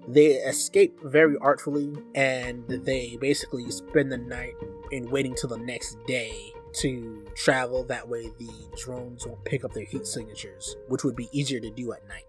They 0.08 0.26
escape 0.32 1.00
very 1.02 1.36
artfully 1.40 1.92
and 2.14 2.66
they 2.66 3.16
basically 3.20 3.70
spend 3.70 4.10
the 4.10 4.18
night 4.18 4.54
in 4.90 5.10
waiting 5.10 5.34
till 5.34 5.50
the 5.50 5.58
next 5.58 5.98
day 6.06 6.52
to 6.74 7.24
travel. 7.34 7.84
That 7.84 8.08
way, 8.08 8.30
the 8.38 8.50
drones 8.76 9.26
won't 9.26 9.44
pick 9.44 9.64
up 9.64 9.72
their 9.72 9.84
heat 9.84 10.06
signatures, 10.06 10.76
which 10.88 11.04
would 11.04 11.16
be 11.16 11.28
easier 11.32 11.60
to 11.60 11.70
do 11.70 11.92
at 11.92 12.06
night. 12.08 12.24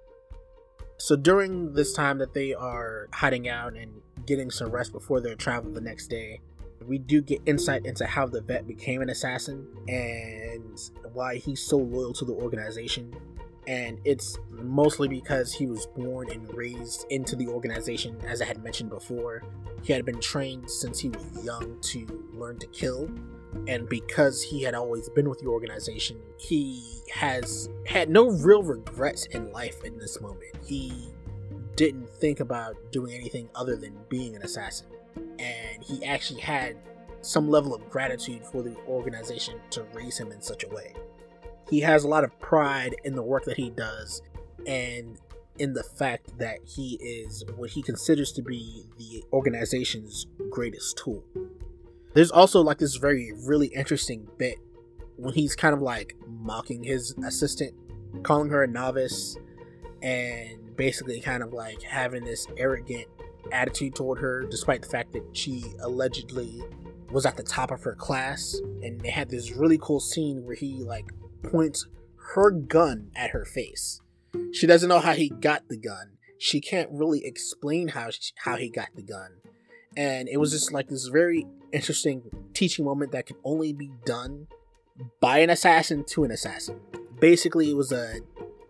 So, 0.98 1.16
during 1.16 1.74
this 1.74 1.94
time 1.94 2.20
that 2.20 2.34
they 2.34 2.54
are 2.54 3.08
hiding 3.12 3.50
out 3.50 3.76
and 3.76 4.02
getting 4.28 4.52
some 4.52 4.70
rest 4.70 4.92
before 4.92 5.20
their 5.20 5.36
travel 5.36 5.72
the 5.72 5.82
next 5.82 6.08
day, 6.08 6.42
we 6.86 6.98
do 6.98 7.22
get 7.22 7.42
insight 7.46 7.86
into 7.86 8.06
how 8.06 8.28
the 8.28 8.42
vet 8.42 8.68
became 8.68 9.02
an 9.02 9.10
assassin 9.10 9.68
and 9.88 10.80
why 11.14 11.38
he's 11.38 11.62
so 11.62 11.78
loyal 11.78 12.14
to 12.14 12.26
the 12.26 12.34
organization. 12.34 13.16
And 13.68 14.00
it's 14.06 14.40
mostly 14.50 15.08
because 15.08 15.54
he 15.54 15.68
was 15.68 15.86
born 15.86 16.32
and 16.32 16.52
raised 16.54 17.06
into 17.10 17.36
the 17.36 17.48
organization, 17.48 18.18
as 18.28 18.42
I 18.42 18.46
had 18.46 18.64
mentioned 18.64 18.90
before. 18.90 19.44
He 19.84 19.94
had 19.94 20.06
been 20.06 20.20
trained 20.20 20.70
since 20.70 21.00
he 21.00 21.10
was 21.10 21.46
young 21.46 21.80
to 21.82 22.28
learn 22.34 22.60
to 22.60 22.68
kill, 22.68 23.10
and 23.68 23.88
because 23.90 24.42
he 24.42 24.64
had 24.64 24.76
always 24.76 25.10
been 25.10 25.30
with 25.30 25.40
the 25.40 25.48
organization, 25.48 26.18
he 26.38 27.02
has 27.12 27.70
had 27.86 28.10
no 28.10 28.30
real 28.30 28.64
regrets 28.64 29.26
in 29.28 29.52
life 29.52 29.84
in 29.84 29.98
this 29.98 30.22
moment. 30.22 30.56
He 30.66 31.10
didn't 31.76 32.10
think 32.10 32.40
about 32.40 32.76
doing 32.92 33.14
anything 33.14 33.50
other 33.56 33.76
than 33.76 33.98
being 34.10 34.36
an 34.36 34.44
assassin, 34.44 34.88
and 35.40 35.84
he 35.84 36.04
actually 36.06 36.42
had 36.42 36.78
some 37.22 37.50
level 37.50 37.74
of 37.74 37.90
gratitude 37.90 38.44
for 38.46 38.62
the 38.62 38.76
organization 38.88 39.60
to 39.72 39.84
raise 39.94 40.18
him 40.18 40.32
in 40.32 40.42
such 40.42 40.64
a 40.64 40.70
way. 40.70 40.94
He 41.72 41.80
has 41.80 42.04
a 42.04 42.08
lot 42.08 42.26
of 42.26 42.38
pride 42.40 42.96
in 43.06 43.16
the 43.16 43.24
work 43.24 43.46
that 43.46 43.56
he 43.56 43.70
does 43.70 44.22
and 44.68 45.18
in 45.58 45.74
the 45.74 45.84
fact 45.84 46.38
that 46.38 46.60
he 46.66 47.00
is 47.02 47.46
what 47.56 47.70
he 47.70 47.82
considers 47.82 48.34
to 48.34 48.42
be 48.42 48.84
the 48.98 49.24
organization's 49.32 50.28
greatest 50.50 50.98
tool. 50.98 51.24
There's 52.14 52.30
also 52.30 52.60
like 52.62 52.78
this 52.78 52.98
very 52.98 53.32
really 53.48 53.68
interesting 53.68 54.28
bit 54.38 54.58
when 55.16 55.34
he's 55.34 55.56
kind 55.56 55.74
of 55.74 55.82
like 55.82 56.18
mocking 56.28 56.84
his 56.84 57.16
assistant, 57.26 57.74
calling 58.24 58.50
her 58.50 58.64
a 58.64 58.68
novice, 58.68 59.38
and 60.02 60.76
basically 60.76 61.22
kind 61.22 61.42
of 61.42 61.54
like 61.54 61.82
having 61.84 62.26
this 62.26 62.48
arrogant 62.58 63.06
attitude 63.54 63.96
toward 63.96 64.20
her, 64.20 64.46
despite 64.50 64.82
the 64.82 64.90
fact 64.90 65.14
that 65.14 65.24
she 65.32 65.64
allegedly 65.80 66.62
was 67.12 67.26
at 67.26 67.38
the 67.38 67.44
top 67.44 67.72
of 67.72 67.82
her 67.84 67.96
class. 67.96 68.60
And 68.82 69.00
they 69.00 69.10
had 69.10 69.30
this 69.30 69.52
really 69.52 69.78
cool 69.82 70.02
scene 70.02 70.44
where 70.44 70.56
he 70.56 70.84
like 70.84 71.06
points 71.44 71.88
her 72.34 72.52
gun 72.52 73.12
at 73.16 73.32
her 73.32 73.46
face. 73.46 74.02
She 74.54 74.68
doesn't 74.68 74.90
know 74.90 75.00
how 75.00 75.14
he 75.14 75.30
got 75.30 75.68
the 75.68 75.78
gun. 75.78 76.18
She 76.38 76.62
can't 76.62 76.90
really 76.92 77.26
explain 77.26 77.90
how 77.90 78.10
she, 78.10 78.32
how 78.44 78.56
he 78.56 78.70
got 78.70 78.90
the 78.96 79.04
gun 79.04 79.42
and 79.98 80.30
it 80.30 80.38
was 80.38 80.52
just 80.52 80.72
like 80.72 80.88
this 80.88 81.08
very 81.08 81.46
interesting 81.72 82.24
teaching 82.54 82.86
moment 82.86 83.12
that 83.12 83.26
can 83.26 83.38
only 83.44 83.74
be 83.74 83.92
done 84.06 84.48
by 85.20 85.40
an 85.40 85.50
assassin 85.50 86.04
to 86.06 86.24
an 86.24 86.32
assassin. 86.32 86.80
Basically, 87.20 87.72
it 87.72 87.78
was 87.78 87.92
a 87.92 88.20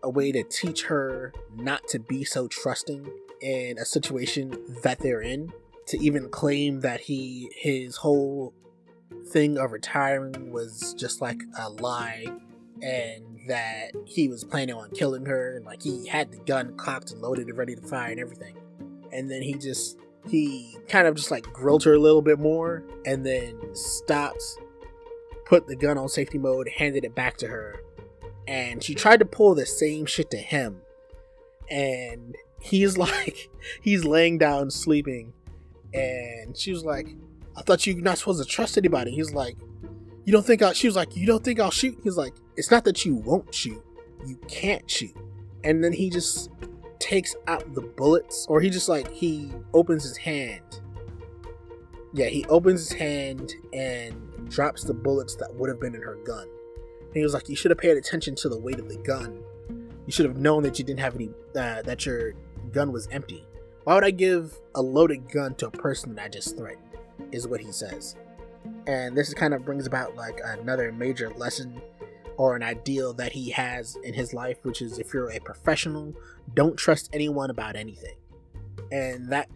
a 0.03 0.09
way 0.09 0.31
to 0.31 0.43
teach 0.43 0.85
her 0.85 1.31
not 1.55 1.87
to 1.87 1.99
be 1.99 2.23
so 2.23 2.47
trusting 2.47 3.07
in 3.39 3.77
a 3.77 3.85
situation 3.85 4.57
that 4.81 4.99
they're 4.99 5.21
in. 5.21 5.51
To 5.87 5.97
even 5.99 6.29
claim 6.29 6.79
that 6.81 7.01
he 7.01 7.49
his 7.55 7.97
whole 7.97 8.53
thing 9.27 9.57
of 9.57 9.71
retiring 9.71 10.51
was 10.51 10.95
just 10.97 11.21
like 11.21 11.41
a 11.59 11.69
lie 11.69 12.25
and 12.81 13.39
that 13.47 13.91
he 14.05 14.27
was 14.27 14.43
planning 14.43 14.75
on 14.75 14.89
killing 14.91 15.25
her 15.25 15.55
and 15.55 15.65
like 15.65 15.81
he 15.81 16.07
had 16.07 16.31
the 16.31 16.37
gun 16.37 16.75
cocked 16.77 17.11
and 17.11 17.21
loaded 17.21 17.47
and 17.47 17.57
ready 17.57 17.75
to 17.75 17.81
fire 17.81 18.11
and 18.11 18.19
everything. 18.19 18.55
And 19.11 19.29
then 19.29 19.41
he 19.41 19.53
just 19.53 19.97
he 20.29 20.77
kind 20.87 21.07
of 21.07 21.15
just 21.15 21.31
like 21.31 21.51
grilled 21.51 21.83
her 21.83 21.93
a 21.93 21.99
little 21.99 22.21
bit 22.21 22.39
more 22.39 22.83
and 23.05 23.25
then 23.25 23.57
stopped, 23.73 24.43
put 25.45 25.67
the 25.67 25.75
gun 25.75 25.97
on 25.97 26.09
safety 26.09 26.37
mode, 26.37 26.69
handed 26.77 27.03
it 27.03 27.15
back 27.15 27.37
to 27.37 27.47
her. 27.47 27.81
And 28.47 28.83
she 28.83 28.95
tried 28.95 29.19
to 29.19 29.25
pull 29.25 29.55
the 29.55 29.65
same 29.65 30.05
shit 30.05 30.29
to 30.31 30.37
him. 30.37 30.81
And 31.69 32.35
he's 32.59 32.97
like, 32.97 33.49
he's 33.81 34.05
laying 34.05 34.37
down 34.37 34.71
sleeping. 34.71 35.33
And 35.93 36.55
she 36.55 36.71
was 36.71 36.85
like, 36.85 37.07
I 37.55 37.61
thought 37.61 37.85
you're 37.85 37.97
not 37.97 38.17
supposed 38.17 38.41
to 38.41 38.49
trust 38.49 38.77
anybody. 38.77 39.11
He's 39.11 39.33
like, 39.33 39.57
You 40.25 40.31
don't 40.31 40.45
think 40.45 40.61
I'll, 40.61 40.73
she 40.73 40.87
was 40.87 40.95
like, 40.95 41.15
You 41.15 41.25
don't 41.25 41.43
think 41.43 41.59
I'll 41.59 41.71
shoot? 41.71 41.97
He's 42.03 42.17
like, 42.17 42.33
It's 42.55 42.71
not 42.71 42.83
that 42.85 43.05
you 43.05 43.15
won't 43.15 43.53
shoot, 43.53 43.83
you 44.25 44.37
can't 44.47 44.89
shoot. 44.89 45.15
And 45.63 45.83
then 45.83 45.93
he 45.93 46.09
just 46.09 46.49
takes 46.99 47.35
out 47.47 47.73
the 47.73 47.81
bullets, 47.81 48.45
or 48.47 48.61
he 48.61 48.69
just 48.69 48.87
like 48.87 49.11
he 49.11 49.51
opens 49.73 50.03
his 50.03 50.17
hand. 50.17 50.81
Yeah, 52.13 52.27
he 52.27 52.45
opens 52.45 52.89
his 52.89 52.97
hand 52.97 53.53
and 53.73 54.49
drops 54.49 54.83
the 54.83 54.93
bullets 54.93 55.35
that 55.35 55.53
would 55.55 55.69
have 55.69 55.79
been 55.79 55.95
in 55.95 56.01
her 56.01 56.15
gun. 56.25 56.47
And 57.07 57.15
he 57.15 57.23
was 57.23 57.33
like, 57.33 57.49
"You 57.49 57.55
should 57.55 57.71
have 57.71 57.77
paid 57.77 57.97
attention 57.97 58.35
to 58.35 58.49
the 58.49 58.59
weight 58.59 58.79
of 58.79 58.89
the 58.89 58.97
gun. 58.97 59.43
You 60.05 60.11
should 60.11 60.25
have 60.25 60.37
known 60.37 60.63
that 60.63 60.77
you 60.77 60.85
didn't 60.85 60.99
have 60.99 61.15
any. 61.15 61.29
Uh, 61.55 61.81
that 61.81 62.05
your 62.05 62.33
gun 62.71 62.91
was 62.91 63.07
empty. 63.11 63.45
Why 63.83 63.95
would 63.95 64.03
I 64.03 64.11
give 64.11 64.59
a 64.75 64.81
loaded 64.81 65.29
gun 65.31 65.55
to 65.55 65.67
a 65.67 65.71
person 65.71 66.15
that 66.15 66.25
I 66.25 66.29
just 66.29 66.57
threatened?" 66.57 66.87
Is 67.31 67.47
what 67.47 67.61
he 67.61 67.71
says. 67.71 68.15
And 68.87 69.15
this 69.15 69.33
kind 69.33 69.53
of 69.53 69.65
brings 69.65 69.87
about 69.87 70.15
like 70.15 70.39
another 70.43 70.91
major 70.91 71.29
lesson 71.31 71.81
or 72.37 72.55
an 72.55 72.63
ideal 72.63 73.13
that 73.13 73.31
he 73.33 73.51
has 73.51 73.97
in 74.03 74.13
his 74.13 74.33
life, 74.33 74.57
which 74.63 74.81
is 74.81 74.97
if 74.97 75.13
you're 75.13 75.31
a 75.31 75.39
professional, 75.39 76.13
don't 76.55 76.77
trust 76.77 77.09
anyone 77.13 77.49
about 77.49 77.75
anything. 77.75 78.15
And 78.91 79.29
that 79.31 79.49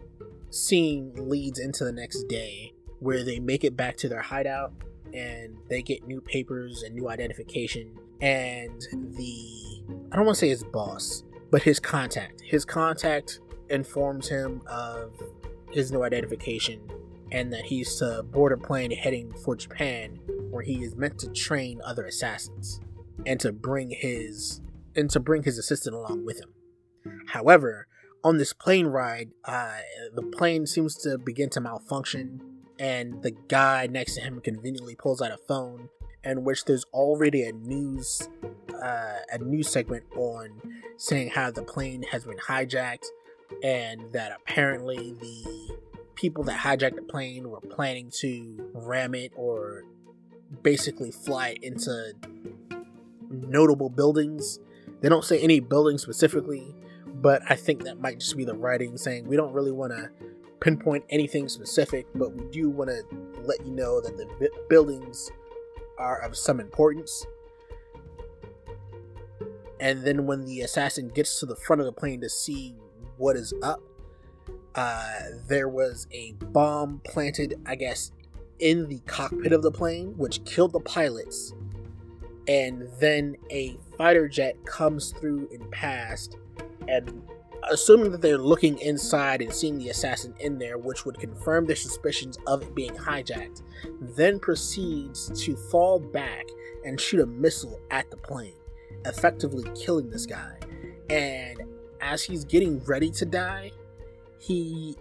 scene 0.50 1.12
leads 1.16 1.58
into 1.58 1.84
the 1.84 1.92
next 1.92 2.24
day 2.24 2.72
where 3.00 3.24
they 3.24 3.38
make 3.38 3.64
it 3.64 3.76
back 3.76 3.96
to 3.98 4.08
their 4.08 4.22
hideout 4.22 4.72
and 5.12 5.56
they 5.68 5.82
get 5.82 6.06
new 6.06 6.20
papers 6.20 6.82
and 6.82 6.94
new 6.94 7.08
identification. 7.08 7.92
And 8.20 8.80
the, 9.16 9.82
I 10.12 10.16
don't 10.16 10.24
want 10.24 10.36
to 10.36 10.40
say 10.40 10.48
his 10.48 10.64
boss, 10.64 11.24
but 11.50 11.62
his 11.62 11.80
contact. 11.80 12.40
His 12.40 12.64
contact 12.64 13.40
informs 13.68 14.28
him 14.28 14.62
of 14.66 15.12
his 15.70 15.92
new 15.92 16.02
identification 16.02 16.80
and 17.32 17.52
that 17.52 17.66
he's 17.66 17.96
to 17.96 18.22
board 18.22 18.52
a 18.52 18.56
plane 18.56 18.90
heading 18.90 19.32
for 19.44 19.56
Japan 19.56 20.18
where 20.50 20.62
he 20.62 20.82
is 20.82 20.94
meant 20.96 21.18
to 21.18 21.30
train 21.30 21.80
other 21.84 22.04
assassins 22.06 22.80
and 23.26 23.40
to 23.40 23.52
bring 23.52 23.90
his 23.90 24.60
and 24.94 25.10
to 25.10 25.20
bring 25.20 25.42
his 25.42 25.58
assistant 25.58 25.94
along 25.94 26.24
with 26.24 26.40
him. 26.40 26.54
However, 27.28 27.86
on 28.24 28.38
this 28.38 28.52
plane 28.52 28.86
ride, 28.86 29.30
uh, 29.44 29.78
the 30.14 30.22
plane 30.22 30.66
seems 30.66 30.96
to 31.02 31.18
begin 31.18 31.50
to 31.50 31.60
malfunction, 31.60 32.40
and 32.78 33.22
the 33.22 33.32
guy 33.48 33.86
next 33.86 34.14
to 34.14 34.20
him 34.20 34.40
conveniently 34.40 34.96
pulls 34.96 35.20
out 35.20 35.30
a 35.30 35.38
phone, 35.46 35.90
in 36.24 36.42
which 36.42 36.64
there's 36.64 36.84
already 36.92 37.42
a 37.42 37.52
news 37.52 38.28
uh, 38.82 39.18
a 39.30 39.38
news 39.38 39.68
segment 39.68 40.04
on 40.16 40.60
saying 40.96 41.30
how 41.30 41.50
the 41.50 41.62
plane 41.62 42.02
has 42.10 42.24
been 42.24 42.38
hijacked, 42.38 43.06
and 43.62 44.12
that 44.12 44.32
apparently 44.32 45.12
the 45.12 45.76
people 46.16 46.42
that 46.44 46.58
hijacked 46.58 46.96
the 46.96 47.02
plane 47.02 47.48
were 47.48 47.60
planning 47.60 48.10
to 48.10 48.70
ram 48.74 49.14
it 49.14 49.32
or 49.36 49.84
basically 50.62 51.12
fly 51.12 51.50
it 51.50 51.58
into 51.62 52.14
notable 53.30 53.90
buildings. 53.90 54.58
They 55.00 55.08
don't 55.08 55.24
say 55.24 55.38
any 55.40 55.60
building 55.60 55.98
specifically, 55.98 56.74
but 57.06 57.42
I 57.48 57.54
think 57.54 57.84
that 57.84 58.00
might 58.00 58.20
just 58.20 58.36
be 58.36 58.44
the 58.44 58.54
writing 58.54 58.96
saying 58.96 59.26
we 59.26 59.36
don't 59.36 59.52
really 59.52 59.72
want 59.72 59.92
to 59.92 60.10
pinpoint 60.60 61.04
anything 61.10 61.48
specific, 61.48 62.06
but 62.14 62.32
we 62.32 62.44
do 62.50 62.70
want 62.70 62.90
to 62.90 63.02
let 63.42 63.64
you 63.64 63.72
know 63.72 64.00
that 64.00 64.16
the 64.16 64.50
buildings 64.68 65.30
are 65.98 66.20
of 66.22 66.36
some 66.36 66.60
importance. 66.60 67.26
And 69.78 70.02
then 70.02 70.26
when 70.26 70.46
the 70.46 70.62
assassin 70.62 71.08
gets 71.08 71.38
to 71.40 71.46
the 71.46 71.56
front 71.56 71.80
of 71.80 71.86
the 71.86 71.92
plane 71.92 72.22
to 72.22 72.30
see 72.30 72.74
what 73.18 73.36
is 73.36 73.52
up, 73.62 73.82
uh, 74.76 75.08
there 75.48 75.68
was 75.68 76.06
a 76.12 76.32
bomb 76.32 77.00
planted, 77.04 77.60
I 77.66 77.74
guess, 77.74 78.12
in 78.58 78.88
the 78.88 78.98
cockpit 79.00 79.52
of 79.52 79.62
the 79.62 79.70
plane, 79.70 80.14
which 80.16 80.44
killed 80.44 80.72
the 80.72 80.80
pilots. 80.80 81.52
And 82.46 82.88
then 83.00 83.36
a 83.50 83.76
fighter 83.98 84.28
jet 84.28 84.64
comes 84.66 85.12
through 85.12 85.48
and 85.52 85.68
past 85.72 86.36
and 86.86 87.22
assuming 87.68 88.12
that 88.12 88.20
they're 88.20 88.38
looking 88.38 88.78
inside 88.78 89.42
and 89.42 89.52
seeing 89.52 89.78
the 89.78 89.88
assassin 89.88 90.34
in 90.40 90.58
there, 90.58 90.78
which 90.78 91.04
would 91.04 91.18
confirm 91.18 91.66
their 91.66 91.74
suspicions 91.74 92.38
of 92.46 92.62
it 92.62 92.74
being 92.74 92.94
hijacked, 92.94 93.62
then 94.00 94.38
proceeds 94.38 95.30
to 95.44 95.56
fall 95.56 95.98
back 95.98 96.44
and 96.84 97.00
shoot 97.00 97.20
a 97.20 97.26
missile 97.26 97.80
at 97.90 98.08
the 98.10 98.16
plane, 98.16 98.54
effectively 99.04 99.68
killing 99.74 100.08
this 100.10 100.26
guy. 100.26 100.58
And 101.10 101.62
as 102.00 102.22
he's 102.22 102.44
getting 102.44 102.84
ready 102.84 103.10
to 103.10 103.24
die, 103.24 103.72
he, 104.38 104.96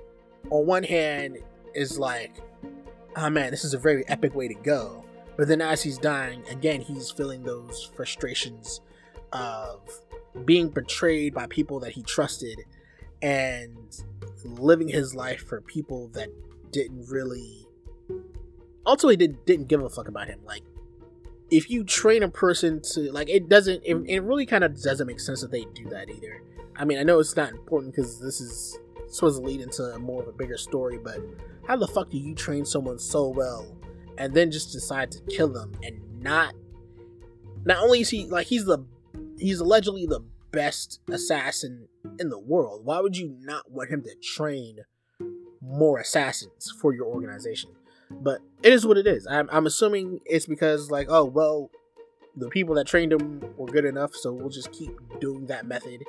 on 0.50 0.66
one 0.66 0.84
hand, 0.84 1.38
is 1.74 2.00
like, 2.00 2.42
oh 3.16 3.30
man, 3.30 3.52
this 3.52 3.64
is 3.64 3.74
a 3.74 3.78
very 3.78 4.08
epic 4.08 4.36
way 4.36 4.48
to 4.48 4.56
go. 4.56 5.04
But 5.38 5.48
then 5.48 5.62
as 5.62 5.84
he's 5.84 5.98
dying, 5.98 6.44
again, 6.50 6.82
he's 6.82 7.12
feeling 7.12 7.44
those 7.44 7.92
frustrations 7.96 8.82
of 9.34 9.82
being 10.46 10.70
betrayed 10.70 11.34
by 11.34 11.48
people 11.48 11.80
that 11.82 11.92
he 11.92 12.04
trusted 12.04 12.60
and 13.22 14.04
living 14.44 14.88
his 14.88 15.16
life 15.16 15.46
for 15.46 15.62
people 15.62 16.10
that 16.10 16.30
didn't 16.72 17.06
really 17.10 17.68
ultimately 18.86 19.16
did, 19.16 19.46
didn't 19.46 19.68
give 19.68 19.82
a 19.82 19.90
fuck 19.90 20.08
about 20.08 20.28
him 20.28 20.40
like 20.46 20.62
if 21.50 21.70
you 21.70 21.84
train 21.84 22.22
a 22.24 22.30
person 22.30 22.82
to 22.82 23.12
like 23.12 23.30
it 23.30 23.48
doesn't 23.50 23.82
it, 23.86 23.96
it 24.08 24.22
really 24.22 24.46
kind 24.46 24.64
of 24.64 24.80
doesn't 24.82 25.08
make 25.08 25.20
sense 25.20 25.42
that 25.42 25.52
they 25.52 25.66
do 25.74 25.88
that 25.90 26.10
either 26.10 26.42
i 26.76 26.86
mean 26.86 26.98
i 26.98 27.04
know 27.04 27.20
it's 27.20 27.36
not 27.36 27.52
important 27.52 27.94
because 27.94 28.20
this 28.20 28.42
is 28.42 28.78
supposed 29.10 29.40
to 29.40 29.46
lead 29.46 29.62
into 29.62 29.98
more 30.00 30.22
of 30.22 30.28
a 30.28 30.34
bigger 30.34 30.58
story 30.58 30.98
but 30.98 31.20
how 31.68 31.76
the 31.76 31.88
fuck 31.88 32.10
do 32.10 32.18
you 32.18 32.36
train 32.36 32.66
someone 32.66 33.00
so 33.00 33.28
well 33.28 33.66
and 34.18 34.34
then 34.34 34.52
just 34.52 34.72
decide 34.72 35.12
to 35.12 35.20
kill 35.30 35.48
them 35.48 35.72
and 35.84 36.00
not 36.22 36.54
not 37.66 37.78
only 37.84 38.02
is 38.02 38.10
he 38.10 38.26
like 38.26 38.48
he's 38.48 38.66
the 38.66 38.86
he's 39.38 39.60
allegedly 39.60 40.06
the 40.06 40.22
best 40.56 41.02
assassin 41.12 41.88
in 42.20 42.30
the 42.30 42.40
world. 42.40 42.86
Why 42.86 43.02
would 43.02 43.18
you 43.18 43.36
not 43.42 43.70
want 43.70 43.90
him 43.90 44.02
to 44.04 44.16
train 44.16 44.80
more 45.62 46.00
assassins 46.00 46.74
for 46.82 46.94
your 46.94 47.06
organization? 47.06 47.72
But 48.10 48.42
it 48.64 48.72
is 48.72 48.86
what 48.86 48.98
it 48.98 49.08
is. 49.08 49.28
I'm, 49.28 49.50
I'm 49.52 49.66
assuming 49.66 50.22
it's 50.26 50.46
because, 50.46 50.90
like, 50.90 51.08
oh, 51.10 51.26
well, 51.26 51.72
the 52.38 52.50
people 52.50 52.76
that 52.76 52.88
trained 52.88 53.12
him 53.12 53.44
were 53.58 53.68
good 53.68 53.86
enough, 53.86 54.16
so 54.16 54.32
we'll 54.32 54.50
just 54.50 54.72
keep 54.72 54.92
doing 55.20 55.48
that 55.48 55.66
method 55.66 56.04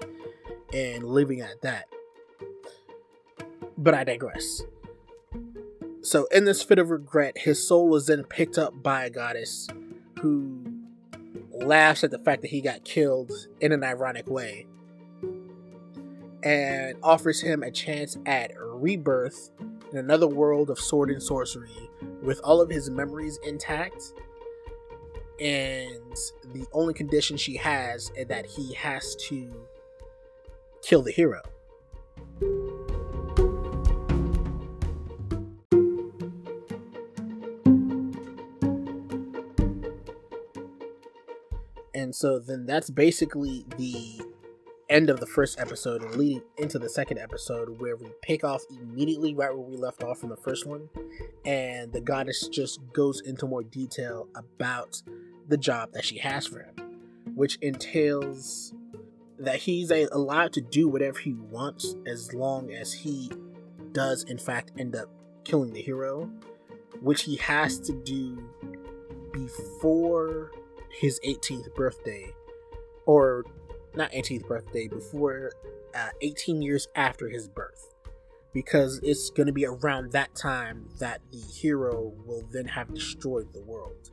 and 0.73 1.05
living 1.05 1.41
at 1.41 1.63
that. 1.63 1.87
But 3.79 3.95
I 3.95 4.05
digress. 4.05 4.63
So, 6.03 6.27
in 6.33 6.45
this 6.45 6.63
fit 6.63 6.79
of 6.79 6.91
regret, 6.91 7.37
his 7.37 7.67
soul 7.67 7.89
was 7.89 8.07
then 8.07 8.25
picked 8.25 8.59
up 8.59 8.83
by 8.83 9.05
a 9.05 9.11
goddess 9.11 9.67
who 10.21 10.65
laughs 11.51 12.05
at 12.05 12.11
the 12.11 12.19
fact 12.19 12.43
that 12.43 12.51
he 12.51 12.61
got 12.61 12.85
killed 12.85 13.33
in 13.61 13.73
an 13.73 13.83
ironic 13.83 14.29
way 14.29 14.67
and 16.43 16.97
offers 17.03 17.41
him 17.41 17.63
a 17.63 17.71
chance 17.71 18.17
at 18.25 18.53
rebirth 18.57 19.51
in 19.91 19.99
another 19.99 20.29
world 20.29 20.71
of 20.71 20.79
sword 20.79 21.11
and 21.11 21.23
sorcery 21.23 21.91
with 22.23 22.41
all 22.45 22.61
of 22.61 22.71
his 22.71 22.89
memories 22.89 23.39
intact. 23.43 24.13
And 25.41 26.17
the 26.53 26.67
only 26.73 26.95
condition 26.95 27.37
she 27.37 27.57
has 27.57 28.11
is 28.17 28.29
that 28.29 28.47
he 28.47 28.75
has 28.75 29.17
to 29.29 29.51
kill 30.83 31.03
the 31.03 31.13
hero. 31.13 31.43
And 41.97 42.15
so 42.15 42.39
then 42.39 42.67
that's 42.67 42.91
basically 42.91 43.65
the 43.79 44.21
end 44.89 45.11
of 45.11 45.19
the 45.19 45.27
first 45.27 45.59
episode 45.59 46.03
and 46.03 46.15
leading 46.15 46.43
into 46.59 46.79
the 46.79 46.89
second 46.89 47.19
episode 47.19 47.81
where 47.81 47.97
we 47.97 48.07
pick 48.23 48.45
off 48.45 48.63
immediately 48.71 49.35
right 49.35 49.51
where 49.53 49.67
we 49.67 49.77
left 49.77 50.05
off 50.05 50.19
from 50.19 50.29
the 50.29 50.37
first 50.37 50.65
one. 50.67 50.89
And 51.45 51.93
the 51.93 52.01
goddess 52.01 52.47
just 52.49 52.81
goes 52.93 53.21
into 53.23 53.47
more 53.47 53.65
detail 53.65 54.29
about 54.37 55.03
the 55.49 55.57
job 55.57 55.93
that 55.93 56.05
she 56.05 56.19
has 56.19 56.47
for 56.47 56.61
him 56.61 56.87
which 57.35 57.57
entails 57.61 58.75
that 59.39 59.57
he's 59.57 59.91
allowed 59.91 60.53
to 60.55 60.61
do 60.61 60.89
whatever 60.89 61.19
he 61.19 61.35
wants 61.35 61.95
as 62.07 62.33
long 62.33 62.73
as 62.73 62.93
he 62.93 63.31
does 63.93 64.25
in 64.25 64.39
fact 64.39 64.73
end 64.79 64.97
up 64.97 65.11
killing 65.45 65.73
the 65.73 65.83
hero 65.83 66.31
which 67.03 67.23
he 67.23 67.37
has 67.37 67.79
to 67.79 67.93
do 68.05 68.43
before 69.33 70.51
his 70.97 71.21
18th 71.27 71.75
birthday, 71.75 72.33
or 73.05 73.45
not 73.95 74.11
18th 74.13 74.47
birthday, 74.47 74.89
before 74.89 75.53
uh, 75.95 76.09
18 76.23 76.63
years 76.63 76.89
after 76.95 77.29
his 77.29 77.49
birth, 77.49 77.95
because 78.53 79.01
it's 79.03 79.31
going 79.31 79.47
to 79.47 79.53
be 79.53 79.67
around 79.67 80.13
that 80.13 80.35
time 80.35 80.89
that 80.99 81.21
the 81.31 81.39
hero 81.39 82.13
will 82.25 82.45
then 82.51 82.67
have 82.67 82.93
destroyed 82.95 83.53
the 83.53 83.63
world. 83.63 84.11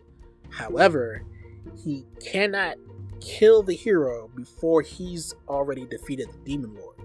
However, 0.50 1.24
he 1.84 2.06
cannot 2.22 2.78
kill 3.22 3.64
the 3.64 3.76
hero 3.76 4.30
before 4.36 4.82
he's 4.82 5.34
already 5.48 5.86
defeated 5.86 6.28
the 6.30 6.38
demon 6.46 6.76
lord. 6.76 6.98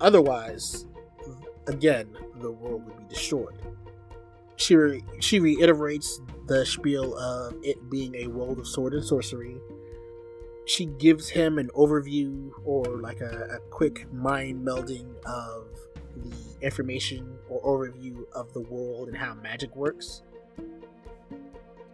Otherwise, 0.00 0.86
again, 1.66 2.08
the 2.40 2.50
world 2.50 2.84
would 2.86 2.96
be 2.96 3.14
destroyed. 3.14 3.54
She, 4.62 4.76
re- 4.76 5.02
she 5.18 5.40
reiterates 5.40 6.20
the 6.46 6.64
spiel 6.64 7.18
of 7.18 7.56
it 7.64 7.90
being 7.90 8.14
a 8.14 8.28
world 8.28 8.60
of 8.60 8.68
sword 8.68 8.94
and 8.94 9.04
sorcery. 9.04 9.56
She 10.66 10.86
gives 10.86 11.28
him 11.28 11.58
an 11.58 11.68
overview 11.74 12.52
or 12.64 12.84
like 13.00 13.20
a, 13.20 13.56
a 13.56 13.58
quick 13.70 14.06
mind 14.12 14.64
melding 14.64 15.16
of 15.26 15.66
the 16.14 16.64
information 16.64 17.36
or 17.48 17.60
overview 17.62 18.24
of 18.34 18.52
the 18.52 18.60
world 18.60 19.08
and 19.08 19.16
how 19.16 19.34
magic 19.34 19.74
works. 19.74 20.22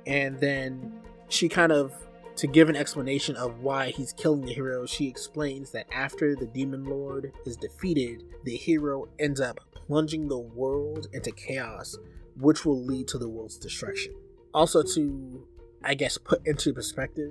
And 0.07 0.39
then 0.39 1.01
she 1.29 1.49
kind 1.49 1.73
of, 1.73 1.95
to 2.37 2.47
give 2.47 2.69
an 2.69 2.77
explanation 2.77 3.35
of 3.37 3.61
why 3.61 3.93
he's 3.93 4.13
killing 4.13 4.43
the 4.43 4.53
hero, 4.53 4.85
she 4.85 5.09
explains 5.09 5.71
that 5.71 5.87
after 5.91 6.37
the 6.37 6.47
demon 6.47 6.85
lord 6.85 7.33
is 7.47 7.57
defeated, 7.57 8.25
the 8.45 8.57
hero 8.57 9.09
ends 9.19 9.41
up 9.41 9.59
plunging 9.73 10.29
the 10.29 10.39
world 10.39 11.07
into 11.15 11.31
chaos, 11.31 11.97
which 12.39 12.65
will 12.65 12.85
lead 12.85 13.09
to 13.09 13.19
the 13.19 13.29
world's 13.29 13.59
destruction. 13.59 14.15
Also 14.55 14.83
to 14.83 15.47
i 15.85 15.95
guess 15.95 16.19
put 16.19 16.45
into 16.45 16.73
perspective 16.73 17.31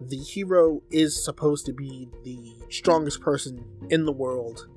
the 0.00 0.16
hero 0.16 0.80
is 0.92 1.24
supposed 1.24 1.66
to 1.66 1.72
be 1.72 2.08
the 2.22 2.54
strongest 2.70 3.20
person 3.20 3.64
in 3.90 4.04
the 4.04 4.12
world 4.12 4.68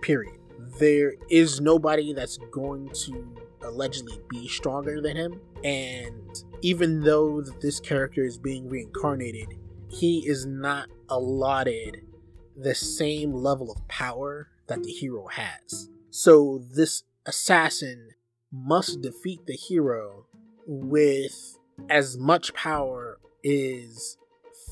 period. 0.00 0.38
There 0.78 1.12
is 1.28 1.60
nobody 1.60 2.14
that's 2.14 2.38
going 2.50 2.88
to 3.04 3.36
allegedly 3.62 4.18
be 4.30 4.48
stronger 4.48 5.02
than 5.02 5.16
him 5.16 5.40
and 5.62 6.44
even 6.62 7.00
though 7.00 7.42
this 7.60 7.78
character 7.78 8.24
is 8.24 8.38
being 8.38 8.68
reincarnated 8.68 9.48
he 9.88 10.26
is 10.26 10.46
not 10.46 10.88
allotted 11.10 12.00
the 12.56 12.74
same 12.74 13.32
level 13.32 13.70
of 13.70 13.86
power 13.88 14.48
that 14.66 14.82
the 14.82 14.90
hero 14.90 15.26
has. 15.28 15.90
So 16.10 16.62
this 16.74 17.04
assassin 17.26 18.10
must 18.52 19.00
defeat 19.00 19.46
the 19.46 19.54
hero 19.54 20.26
with 20.66 21.58
as 21.88 22.18
much 22.18 22.52
power 22.54 23.18
is 23.42 24.18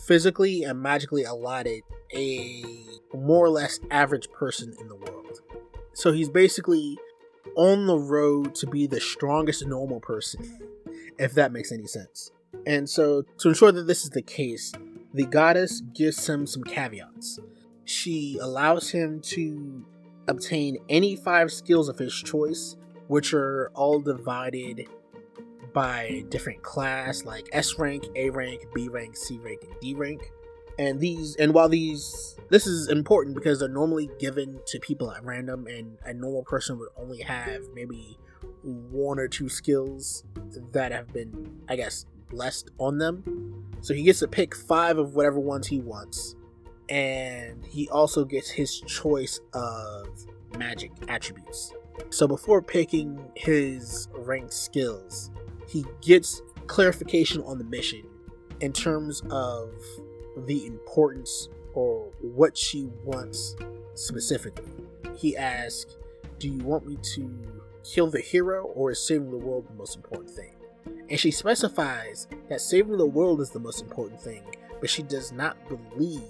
physically 0.06 0.62
and 0.62 0.80
magically 0.80 1.24
allotted 1.24 1.82
a 2.14 2.64
more 3.14 3.46
or 3.46 3.50
less 3.50 3.80
average 3.90 4.30
person 4.30 4.74
in 4.80 4.88
the 4.88 4.96
world. 4.96 5.40
So 5.94 6.12
he's 6.12 6.28
basically 6.28 6.98
on 7.56 7.86
the 7.86 7.98
road 7.98 8.54
to 8.56 8.66
be 8.66 8.86
the 8.86 9.00
strongest 9.00 9.66
normal 9.66 10.00
person, 10.00 10.58
if 11.18 11.32
that 11.34 11.52
makes 11.52 11.72
any 11.72 11.86
sense. 11.86 12.30
And 12.66 12.88
so, 12.88 13.22
to 13.38 13.48
ensure 13.48 13.72
that 13.72 13.86
this 13.86 14.04
is 14.04 14.10
the 14.10 14.22
case, 14.22 14.72
the 15.14 15.24
goddess 15.24 15.80
gives 15.94 16.28
him 16.28 16.46
some 16.46 16.64
caveats. 16.64 17.38
She 17.84 18.38
allows 18.40 18.90
him 18.90 19.20
to 19.22 19.84
obtain 20.28 20.78
any 20.88 21.16
five 21.16 21.52
skills 21.52 21.88
of 21.88 21.98
his 21.98 22.14
choice, 22.14 22.76
which 23.10 23.34
are 23.34 23.72
all 23.74 23.98
divided 23.98 24.86
by 25.72 26.22
different 26.28 26.62
class 26.62 27.24
like 27.24 27.48
S 27.52 27.76
rank, 27.76 28.04
A 28.14 28.30
rank, 28.30 28.62
B 28.72 28.88
rank, 28.88 29.16
C 29.16 29.36
rank, 29.38 29.64
and 29.64 29.80
D 29.80 29.94
rank. 29.94 30.30
And 30.78 31.00
these 31.00 31.34
and 31.34 31.52
while 31.52 31.68
these 31.68 32.36
this 32.50 32.68
is 32.68 32.86
important 32.86 33.34
because 33.34 33.58
they're 33.58 33.68
normally 33.68 34.10
given 34.20 34.60
to 34.66 34.78
people 34.78 35.10
at 35.10 35.24
random 35.24 35.66
and 35.66 35.98
a 36.04 36.14
normal 36.14 36.44
person 36.44 36.78
would 36.78 36.90
only 36.96 37.20
have 37.22 37.62
maybe 37.74 38.16
one 38.62 39.18
or 39.18 39.26
two 39.26 39.48
skills 39.48 40.22
that 40.70 40.92
have 40.92 41.12
been 41.12 41.62
I 41.68 41.74
guess 41.74 42.06
blessed 42.30 42.70
on 42.78 42.98
them. 42.98 43.72
So 43.80 43.92
he 43.92 44.04
gets 44.04 44.20
to 44.20 44.28
pick 44.28 44.54
5 44.54 44.98
of 44.98 45.16
whatever 45.16 45.40
ones 45.40 45.66
he 45.66 45.80
wants 45.80 46.36
and 46.88 47.64
he 47.66 47.88
also 47.88 48.24
gets 48.24 48.50
his 48.50 48.80
choice 48.82 49.40
of 49.52 50.06
magic 50.56 50.92
attributes. 51.08 51.72
So 52.08 52.26
before 52.26 52.62
picking 52.62 53.22
his 53.34 54.08
ranked 54.14 54.54
skills, 54.54 55.30
he 55.68 55.84
gets 56.00 56.42
clarification 56.66 57.42
on 57.42 57.58
the 57.58 57.64
mission 57.64 58.02
in 58.60 58.72
terms 58.72 59.22
of 59.30 59.70
the 60.46 60.66
importance 60.66 61.48
or 61.74 62.10
what 62.20 62.56
she 62.56 62.88
wants 63.04 63.56
specifically. 63.94 64.72
he 65.16 65.36
asks, 65.36 65.96
Do 66.38 66.48
you 66.48 66.64
want 66.64 66.86
me 66.86 66.96
to 67.14 67.62
kill 67.84 68.10
the 68.10 68.20
hero 68.20 68.64
or 68.64 68.90
is 68.90 69.06
saving 69.06 69.30
the 69.30 69.36
world 69.36 69.68
the 69.68 69.74
most 69.74 69.96
important 69.96 70.30
thing? 70.30 70.54
And 71.08 71.18
she 71.18 71.30
specifies 71.30 72.28
that 72.48 72.60
saving 72.60 72.96
the 72.96 73.06
world 73.06 73.40
is 73.40 73.50
the 73.50 73.58
most 73.58 73.82
important 73.82 74.20
thing, 74.20 74.42
but 74.80 74.90
she 74.90 75.02
does 75.02 75.32
not 75.32 75.56
believe 75.68 76.22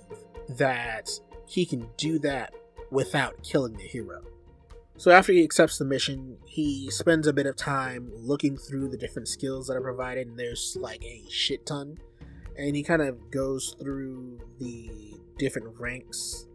that 0.49 1.11
he 1.47 1.65
can 1.65 1.89
do 1.97 2.19
that 2.21 2.55
without 2.91 3.43
killing 3.43 3.75
the 3.75 3.83
hero. 3.83 4.23
So 5.01 5.11
after 5.13 5.33
he 5.33 5.43
accepts 5.43 5.79
the 5.79 5.87
mission, 5.87 6.37
he 6.45 6.91
spends 6.91 7.27
a 7.27 7.33
bit 7.33 7.47
of 7.47 7.57
time 7.57 8.11
looking 8.15 8.59
through 8.59 8.89
the 8.91 8.99
different 8.99 9.29
skills 9.29 9.67
that 9.67 9.77
are 9.79 9.81
provided, 9.81 10.27
and 10.27 10.39
there's 10.39 10.77
like 10.79 11.03
a 11.03 11.23
shit 11.31 11.65
ton. 11.65 11.97
And 12.59 12.77
he 12.77 12.83
kind 12.83 13.01
of 13.01 13.31
goes 13.31 13.75
through 13.81 14.39
the 14.59 15.15
different 15.39 15.69
ranks. 15.81 16.49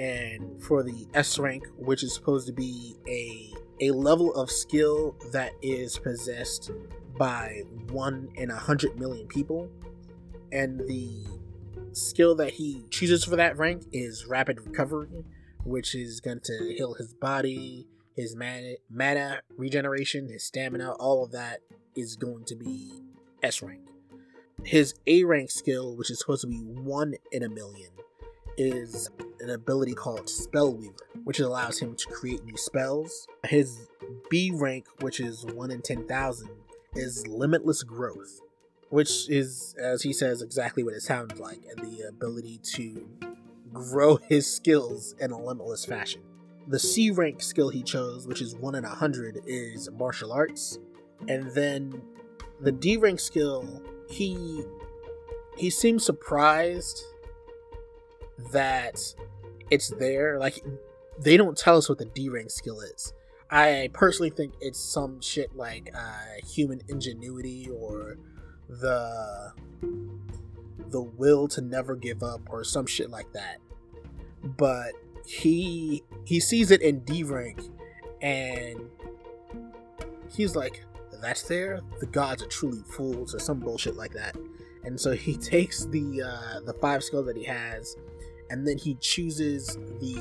And 0.00 0.60
for 0.60 0.82
the 0.82 1.06
S 1.14 1.38
rank, 1.38 1.62
which 1.76 2.02
is 2.02 2.12
supposed 2.12 2.48
to 2.48 2.52
be 2.52 2.96
a 3.06 3.52
a 3.80 3.92
level 3.92 4.34
of 4.34 4.50
skill 4.50 5.14
that 5.30 5.52
is 5.62 5.96
possessed 5.96 6.72
by 7.16 7.62
one 7.92 8.30
in 8.34 8.50
a 8.50 8.56
hundred 8.56 8.98
million 8.98 9.28
people, 9.28 9.70
and 10.50 10.80
the 10.88 11.24
skill 11.92 12.34
that 12.34 12.50
he 12.54 12.82
chooses 12.90 13.22
for 13.22 13.36
that 13.36 13.56
rank 13.56 13.84
is 13.92 14.26
rapid 14.26 14.60
recovery, 14.66 15.24
which 15.66 15.94
is 15.94 16.20
going 16.20 16.40
to 16.44 16.74
heal 16.76 16.94
his 16.94 17.12
body, 17.12 17.88
his 18.14 18.36
mana, 18.36 18.74
mana 18.88 19.40
regeneration, 19.56 20.28
his 20.28 20.44
stamina, 20.44 20.92
all 20.92 21.24
of 21.24 21.32
that 21.32 21.60
is 21.94 22.16
going 22.16 22.44
to 22.44 22.54
be 22.54 22.92
S 23.42 23.62
rank. 23.62 23.82
His 24.64 24.94
A 25.06 25.24
rank 25.24 25.50
skill, 25.50 25.96
which 25.96 26.10
is 26.10 26.20
supposed 26.20 26.42
to 26.42 26.46
be 26.46 26.58
one 26.58 27.14
in 27.32 27.42
a 27.42 27.48
million, 27.48 27.90
is 28.56 29.10
an 29.40 29.50
ability 29.50 29.92
called 29.92 30.26
Spellweaver, 30.26 30.94
which 31.24 31.40
allows 31.40 31.78
him 31.78 31.94
to 31.96 32.06
create 32.08 32.44
new 32.44 32.56
spells. 32.56 33.26
His 33.44 33.88
B 34.30 34.50
rank, 34.54 34.86
which 35.00 35.20
is 35.20 35.44
1 35.46 35.70
in 35.70 35.82
10,000, 35.82 36.48
is 36.94 37.26
Limitless 37.26 37.82
Growth, 37.82 38.40
which 38.88 39.28
is, 39.28 39.74
as 39.78 40.02
he 40.02 40.12
says, 40.12 40.40
exactly 40.40 40.82
what 40.82 40.94
it 40.94 41.02
sounds 41.02 41.38
like, 41.38 41.60
and 41.68 41.84
the 41.86 42.08
ability 42.08 42.58
to 42.74 43.06
grow 43.76 44.16
his 44.16 44.46
skills 44.52 45.14
in 45.20 45.30
a 45.30 45.38
limitless 45.38 45.84
fashion. 45.84 46.22
The 46.68 46.78
C 46.78 47.10
rank 47.10 47.42
skill 47.42 47.68
he 47.68 47.82
chose, 47.82 48.26
which 48.26 48.42
is 48.42 48.56
1 48.56 48.74
in 48.74 48.84
a 48.84 48.88
100, 48.88 49.40
is 49.46 49.88
Martial 49.92 50.32
Arts. 50.32 50.78
And 51.28 51.50
then 51.52 52.02
the 52.60 52.72
D 52.72 52.96
rank 52.96 53.20
skill, 53.20 53.82
he 54.08 54.64
he 55.56 55.70
seems 55.70 56.04
surprised 56.04 57.02
that 58.52 59.00
it's 59.70 59.88
there. 59.90 60.38
Like 60.38 60.62
they 61.18 61.36
don't 61.36 61.56
tell 61.56 61.76
us 61.76 61.88
what 61.88 61.98
the 61.98 62.04
D 62.04 62.28
rank 62.28 62.50
skill 62.50 62.80
is. 62.80 63.12
I 63.50 63.90
personally 63.92 64.30
think 64.30 64.54
it's 64.60 64.80
some 64.80 65.20
shit 65.20 65.54
like 65.54 65.90
uh, 65.94 66.46
human 66.46 66.82
ingenuity 66.88 67.68
or 67.70 68.16
the 68.68 69.52
the 70.88 71.02
will 71.02 71.48
to 71.48 71.60
never 71.60 71.94
give 71.96 72.22
up 72.22 72.40
or 72.50 72.64
some 72.64 72.86
shit 72.86 73.10
like 73.10 73.32
that. 73.32 73.58
But 74.56 74.92
he 75.26 76.02
he 76.24 76.40
sees 76.40 76.70
it 76.70 76.82
in 76.82 77.00
D 77.00 77.24
rank 77.24 77.62
and 78.22 78.80
he's 80.34 80.54
like, 80.54 80.84
that's 81.20 81.42
there? 81.42 81.80
The 82.00 82.06
gods 82.06 82.42
are 82.42 82.48
truly 82.48 82.82
fools 82.82 83.34
or 83.34 83.38
some 83.38 83.58
bullshit 83.58 83.96
like 83.96 84.12
that. 84.12 84.36
And 84.84 85.00
so 85.00 85.12
he 85.12 85.36
takes 85.36 85.86
the 85.86 86.22
uh, 86.22 86.60
the 86.60 86.74
five 86.74 87.02
skill 87.02 87.24
that 87.24 87.36
he 87.36 87.44
has 87.44 87.96
and 88.50 88.66
then 88.66 88.78
he 88.78 88.94
chooses 88.94 89.76
the 90.00 90.18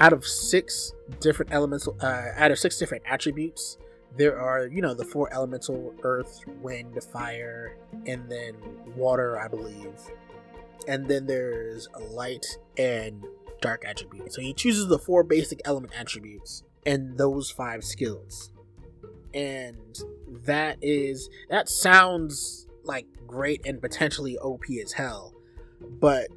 out 0.00 0.12
of 0.12 0.26
six 0.26 0.92
different 1.20 1.52
elemental 1.52 1.96
uh, 2.00 2.26
out 2.36 2.50
of 2.50 2.58
six 2.58 2.78
different 2.78 3.02
attributes 3.06 3.78
there 4.16 4.38
are 4.40 4.66
you 4.66 4.80
know 4.80 4.94
the 4.94 5.04
four 5.04 5.32
elemental 5.32 5.94
earth 6.02 6.40
wind 6.60 7.02
fire 7.12 7.76
and 8.06 8.30
then 8.30 8.54
water 8.96 9.38
i 9.38 9.48
believe 9.48 9.94
and 10.88 11.06
then 11.06 11.26
there's 11.26 11.86
a 11.94 12.00
light 12.00 12.44
and 12.76 13.24
dark 13.60 13.84
attribute 13.86 14.32
so 14.32 14.40
he 14.40 14.52
chooses 14.54 14.88
the 14.88 14.98
four 14.98 15.22
basic 15.22 15.60
element 15.64 15.92
attributes 15.96 16.64
and 16.86 17.18
those 17.18 17.50
five 17.50 17.84
skills. 17.84 18.50
And 19.34 19.98
that 20.46 20.78
is 20.80 21.28
that 21.50 21.68
sounds 21.68 22.66
like 22.84 23.06
great 23.26 23.64
and 23.66 23.80
potentially 23.80 24.38
op 24.38 24.64
as 24.82 24.92
hell 24.92 25.34
but 26.00 26.28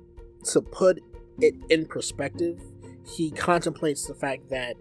to 0.46 0.62
put 0.62 1.00
it 1.40 1.56
in 1.70 1.86
perspective, 1.86 2.60
he 3.06 3.32
contemplates 3.32 4.06
the 4.06 4.14
fact 4.14 4.50
that 4.50 4.76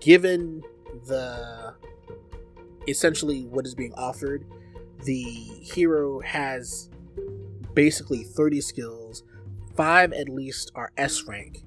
given 0.00 0.62
the 1.06 1.74
essentially 2.86 3.46
what 3.46 3.66
is 3.66 3.74
being 3.74 3.94
offered, 3.94 4.44
the 5.04 5.22
hero 5.22 6.20
has 6.20 6.90
basically 7.74 8.22
30 8.22 8.60
skills, 8.60 9.22
five 9.76 10.12
at 10.12 10.28
least 10.28 10.70
are 10.74 10.92
S 10.96 11.24
rank, 11.24 11.64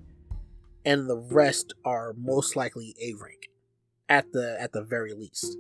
and 0.86 1.10
the 1.10 1.18
rest 1.18 1.74
are 1.86 2.14
most 2.18 2.56
likely 2.56 2.96
A 3.02 3.14
rank 3.14 3.50
at 4.10 4.32
the 4.32 4.58
at 4.60 4.72
the 4.72 4.82
very 4.82 5.14
least. 5.14 5.58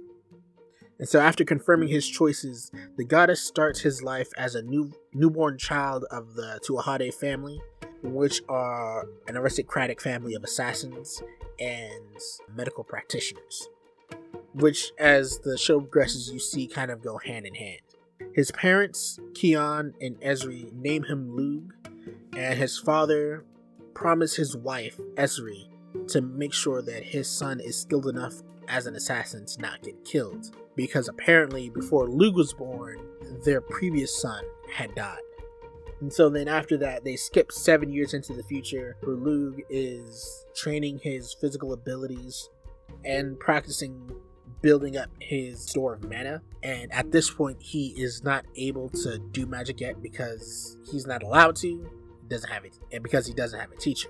And 1.00 1.08
so, 1.08 1.20
after 1.20 1.44
confirming 1.44 1.90
his 1.90 2.08
choices, 2.08 2.72
the 2.98 3.06
goddess 3.06 3.42
starts 3.42 3.82
his 3.82 4.02
life 4.02 4.30
as 4.38 4.56
a 4.56 4.64
new 4.64 4.94
newborn 5.14 5.58
child 5.58 6.06
of 6.10 6.34
the 6.34 6.60
Tuatha 6.68 7.14
family, 7.14 7.62
which 8.02 8.42
are 8.50 9.06
an 9.28 9.38
aristocratic 9.38 10.02
family 10.02 10.34
of 10.34 10.44
assassins 10.44 11.22
and 11.60 12.18
medical 12.56 12.84
practitioners. 12.84 13.70
Which, 14.54 14.92
as 14.98 15.40
the 15.40 15.56
show 15.56 15.80
progresses, 15.80 16.32
you 16.32 16.40
see 16.40 16.66
kind 16.68 16.90
of 16.90 17.04
go 17.04 17.20
hand 17.20 17.46
in 17.46 17.54
hand. 17.54 17.82
His 18.34 18.52
parents, 18.52 19.20
Cian 19.36 19.94
and 20.02 20.20
Esri, 20.22 20.72
name 20.74 21.04
him 21.04 21.36
Lugh, 21.36 21.74
and 22.36 22.60
his 22.60 22.78
father 22.78 23.44
promised 23.94 24.38
his 24.38 24.56
wife, 24.56 24.98
Esri, 25.16 25.70
to 26.10 26.22
make 26.22 26.54
sure 26.54 26.82
that 26.82 27.04
his 27.04 27.28
son 27.28 27.60
is 27.60 27.80
skilled 27.82 28.08
enough 28.08 28.36
as 28.68 28.86
an 28.86 28.96
assassin 28.96 29.46
to 29.46 29.62
not 29.62 29.82
get 29.82 30.06
killed 30.06 30.56
because 30.76 31.08
apparently 31.08 31.70
before 31.70 32.08
Lugh 32.08 32.36
was 32.36 32.54
born, 32.54 33.00
their 33.44 33.62
previous 33.62 34.16
son 34.16 34.44
had 34.72 34.94
died. 34.96 35.20
And 36.00 36.14
so 36.14 36.30
then 36.30 36.48
after 36.48 36.78
that, 36.78 37.04
they 37.04 37.16
skip 37.16 37.52
seven 37.52 37.92
years 37.92 38.14
into 38.14 38.34
the 38.34 38.44
future 38.44 38.96
where 39.02 39.16
Lugh 39.16 39.62
is 39.70 40.46
training 40.56 41.00
his 41.00 41.34
physical 41.34 41.74
abilities 41.74 42.50
and 43.04 43.40
practicing 43.40 44.12
building 44.62 44.98
up 44.98 45.10
his 45.20 45.62
store 45.62 45.94
of 45.94 46.04
mana. 46.04 46.42
And 46.64 46.92
at 46.92 47.12
this 47.12 47.30
point, 47.30 47.62
he 47.62 47.90
is 47.90 48.24
not 48.24 48.46
able 48.56 48.90
to 48.90 49.20
do 49.20 49.46
magic 49.46 49.80
yet 49.80 50.02
because 50.02 50.78
he's 50.92 51.06
not 51.06 51.24
allowed 51.24 51.56
to. 51.58 51.90
doesn't 52.28 52.50
have 52.50 52.66
it, 52.66 52.78
and 52.92 53.04
because 53.04 53.26
he 53.28 53.34
doesn't 53.34 53.60
have 53.60 53.72
a 53.72 53.78
teacher. 53.78 54.10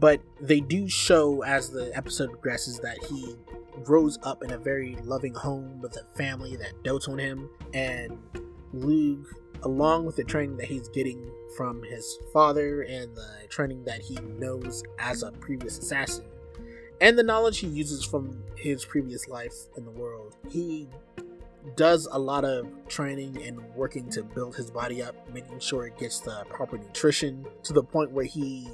But 0.00 0.20
they 0.40 0.60
do 0.60 0.88
show 0.88 1.42
as 1.44 1.70
the 1.70 1.94
episode 1.96 2.30
progresses 2.30 2.78
that 2.80 2.98
he 3.04 3.36
grows 3.82 4.18
up 4.22 4.42
in 4.42 4.52
a 4.52 4.58
very 4.58 4.96
loving 5.04 5.34
home 5.34 5.80
with 5.80 5.96
a 5.96 6.04
family 6.16 6.56
that 6.56 6.82
dotes 6.84 7.08
on 7.08 7.18
him, 7.18 7.48
and 7.72 8.18
Lugh, 8.72 9.26
along 9.62 10.06
with 10.06 10.16
the 10.16 10.24
training 10.24 10.56
that 10.58 10.66
he's 10.66 10.88
getting 10.88 11.30
from 11.56 11.82
his 11.82 12.18
father 12.32 12.82
and 12.82 13.14
the 13.14 13.46
training 13.48 13.84
that 13.84 14.00
he 14.00 14.16
knows 14.38 14.82
as 14.98 15.22
a 15.22 15.32
previous 15.32 15.78
assassin, 15.78 16.24
and 17.00 17.18
the 17.18 17.22
knowledge 17.22 17.58
he 17.58 17.66
uses 17.66 18.04
from 18.04 18.42
his 18.56 18.84
previous 18.84 19.28
life 19.28 19.54
in 19.76 19.84
the 19.84 19.90
world, 19.90 20.36
he 20.50 20.88
does 21.76 22.06
a 22.10 22.18
lot 22.18 22.44
of 22.44 22.66
training 22.88 23.42
and 23.42 23.58
working 23.74 24.10
to 24.10 24.22
build 24.22 24.54
his 24.54 24.70
body 24.70 25.02
up, 25.02 25.14
making 25.32 25.58
sure 25.58 25.86
it 25.86 25.98
gets 25.98 26.20
the 26.20 26.44
proper 26.50 26.78
nutrition 26.78 27.46
to 27.62 27.72
the 27.72 27.82
point 27.82 28.10
where 28.12 28.24
he 28.24 28.68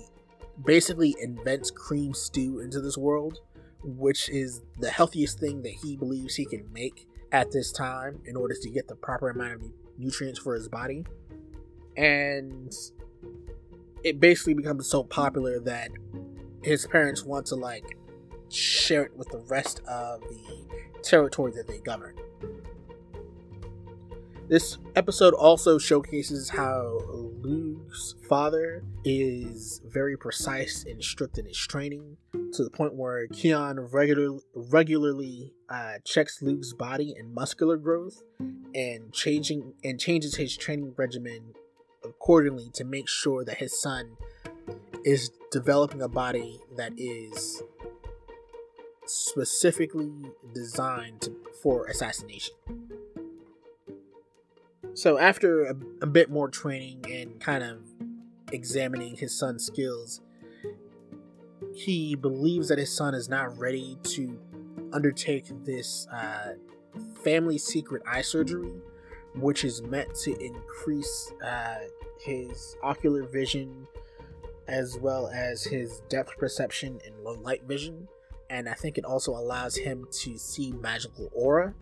basically 0.64 1.14
invents 1.20 1.70
cream 1.70 2.12
stew 2.12 2.60
into 2.60 2.80
this 2.80 2.98
world 2.98 3.40
which 3.82 4.28
is 4.28 4.62
the 4.78 4.90
healthiest 4.90 5.38
thing 5.38 5.62
that 5.62 5.72
he 5.82 5.96
believes 5.96 6.34
he 6.34 6.44
can 6.44 6.70
make 6.72 7.06
at 7.32 7.50
this 7.50 7.72
time 7.72 8.20
in 8.26 8.36
order 8.36 8.54
to 8.60 8.70
get 8.70 8.88
the 8.88 8.94
proper 8.94 9.30
amount 9.30 9.54
of 9.54 9.62
nutrients 9.98 10.38
for 10.38 10.54
his 10.54 10.68
body. 10.68 11.04
And 11.96 12.72
it 14.02 14.20
basically 14.20 14.54
becomes 14.54 14.88
so 14.88 15.04
popular 15.04 15.60
that 15.60 15.90
his 16.62 16.86
parents 16.86 17.24
want 17.24 17.46
to 17.46 17.54
like 17.54 17.84
share 18.52 19.04
it 19.04 19.16
with 19.16 19.28
the 19.28 19.38
rest 19.48 19.80
of 19.88 20.20
the 20.20 20.66
territory 21.02 21.52
that 21.52 21.66
they 21.66 21.78
govern. 21.78 22.16
This 24.50 24.78
episode 24.96 25.32
also 25.32 25.78
showcases 25.78 26.48
how 26.48 26.98
Luke's 27.40 28.16
father 28.28 28.82
is 29.04 29.80
very 29.84 30.16
precise 30.16 30.84
and 30.84 31.00
strict 31.04 31.38
in 31.38 31.46
his 31.46 31.56
training 31.56 32.16
to 32.54 32.64
the 32.64 32.70
point 32.70 32.94
where 32.94 33.28
Cian 33.32 33.78
regular, 33.78 34.40
regularly 34.56 35.54
uh, 35.68 35.98
checks 36.04 36.42
Luke's 36.42 36.72
body 36.72 37.14
and 37.16 37.32
muscular 37.32 37.76
growth 37.76 38.24
and 38.74 39.12
changing 39.12 39.74
and 39.84 40.00
changes 40.00 40.34
his 40.34 40.56
training 40.56 40.94
regimen 40.96 41.54
accordingly 42.04 42.70
to 42.74 42.84
make 42.84 43.08
sure 43.08 43.44
that 43.44 43.58
his 43.58 43.80
son 43.80 44.16
is 45.04 45.30
developing 45.52 46.02
a 46.02 46.08
body 46.08 46.58
that 46.76 46.92
is 46.96 47.62
specifically 49.10 50.12
designed 50.54 51.28
for 51.62 51.86
assassination. 51.86 52.54
So, 54.94 55.18
after 55.18 55.66
a, 55.66 55.76
a, 56.02 56.06
bit 56.06 56.30
more 56.30 56.48
training 56.48 57.04
and 57.10 57.40
kind 57.40 57.62
of 57.62 57.78
examining 58.52 59.16
his 59.16 59.36
son's 59.38 59.64
skills, 59.64 60.20
he 61.74 62.16
believes 62.16 62.68
that 62.68 62.78
his 62.78 62.94
son 62.94 63.14
is 63.14 63.28
not 63.28 63.56
ready 63.56 63.96
to 64.02 64.38
undertake 64.92 65.46
this 65.64 66.08
uh, 66.08 66.54
family 67.22 67.58
secret 67.58 68.02
eye 68.06 68.22
surgery, 68.22 68.74
which 69.36 69.64
is 69.64 69.82
meant 69.82 70.14
to 70.16 70.36
increase 70.44 71.32
uh, 71.44 71.78
his 72.18 72.76
ocular 72.82 73.22
vision 73.22 73.86
as 74.66 74.98
well 74.98 75.28
as 75.28 75.64
his 75.64 76.00
depth 76.08 76.36
perception 76.38 77.00
and 77.04 77.16
low 77.24 77.34
light 77.34 77.64
vision. 77.64 78.08
And 78.50 78.68
I 78.68 78.74
think 78.74 78.98
it 78.98 79.04
also 79.04 79.32
allows 79.32 79.76
him 79.76 80.06
to 80.22 80.36
see 80.36 80.72
magical 80.72 81.30
aura. 81.32 81.72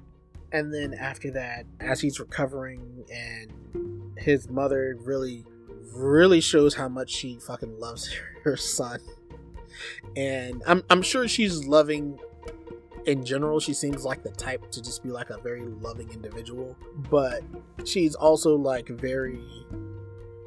And 0.52 0.72
then 0.72 0.94
after 0.94 1.31
that, 1.33 1.64
as 1.81 2.00
he's 2.00 2.20
recovering 2.20 3.04
and 3.12 4.12
his 4.18 4.48
mother 4.48 4.96
really, 5.00 5.44
really 5.94 6.40
shows 6.40 6.74
how 6.74 6.88
much 6.88 7.11
she 7.11 7.38
fucking 7.40 7.81
loves 7.81 8.14
her 8.44 8.57
son. 8.57 9.00
And 10.14 10.62
I'm, 10.66 10.83
I'm 10.90 11.02
sure 11.02 11.26
she's 11.26 11.66
loving 11.66 12.18
in 13.09 13.24
general, 13.24 13.59
she 13.59 13.72
seems 13.72 14.04
like 14.04 14.22
the 14.22 14.31
type 14.33 14.70
to 14.70 14.83
just 14.83 15.02
be 15.02 15.09
like 15.09 15.31
a 15.31 15.38
very 15.38 15.62
loving 15.62 16.11
individual, 16.12 16.76
but 17.11 17.42
she's 17.85 18.14
also 18.14 18.54
like 18.54 18.88
very. 18.88 19.40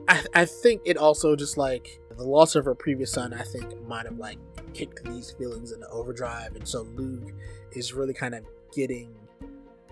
I, 0.08 0.24
I 0.36 0.46
think 0.46 0.82
it 0.86 0.96
also 0.96 1.36
just 1.36 1.58
like 1.58 2.00
the 2.16 2.24
loss 2.24 2.56
of 2.56 2.66
her 2.66 2.76
previous 2.76 3.12
son, 3.12 3.34
I 3.34 3.42
think 3.42 3.82
might 3.88 4.06
have 4.06 4.20
like 4.20 4.38
kicked 4.74 5.04
these 5.06 5.32
feelings 5.32 5.72
into 5.72 5.88
overdrive, 5.90 6.56
and 6.56 6.68
so 6.68 6.82
Luke 6.96 7.34
is 7.74 7.94
really 7.94 8.14
kind 8.14 8.36
of 8.36 8.44
getting 8.74 9.14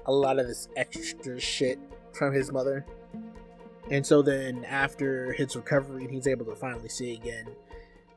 a 0.06 0.12
lot 0.12 0.39
of 0.39 0.48
this 0.48 0.68
extra 0.76 1.39
shit 1.39 1.80
from 2.13 2.34
his 2.34 2.52
mother. 2.52 2.86
And 3.92 4.06
so 4.06 4.22
then 4.22 4.65
after 4.65 5.34
his 5.34 5.56
recovery, 5.56 6.08
he's 6.10 6.28
able 6.28 6.46
to 6.46 6.56
finally 6.56 6.89
see 6.89 7.13
again 7.13 7.48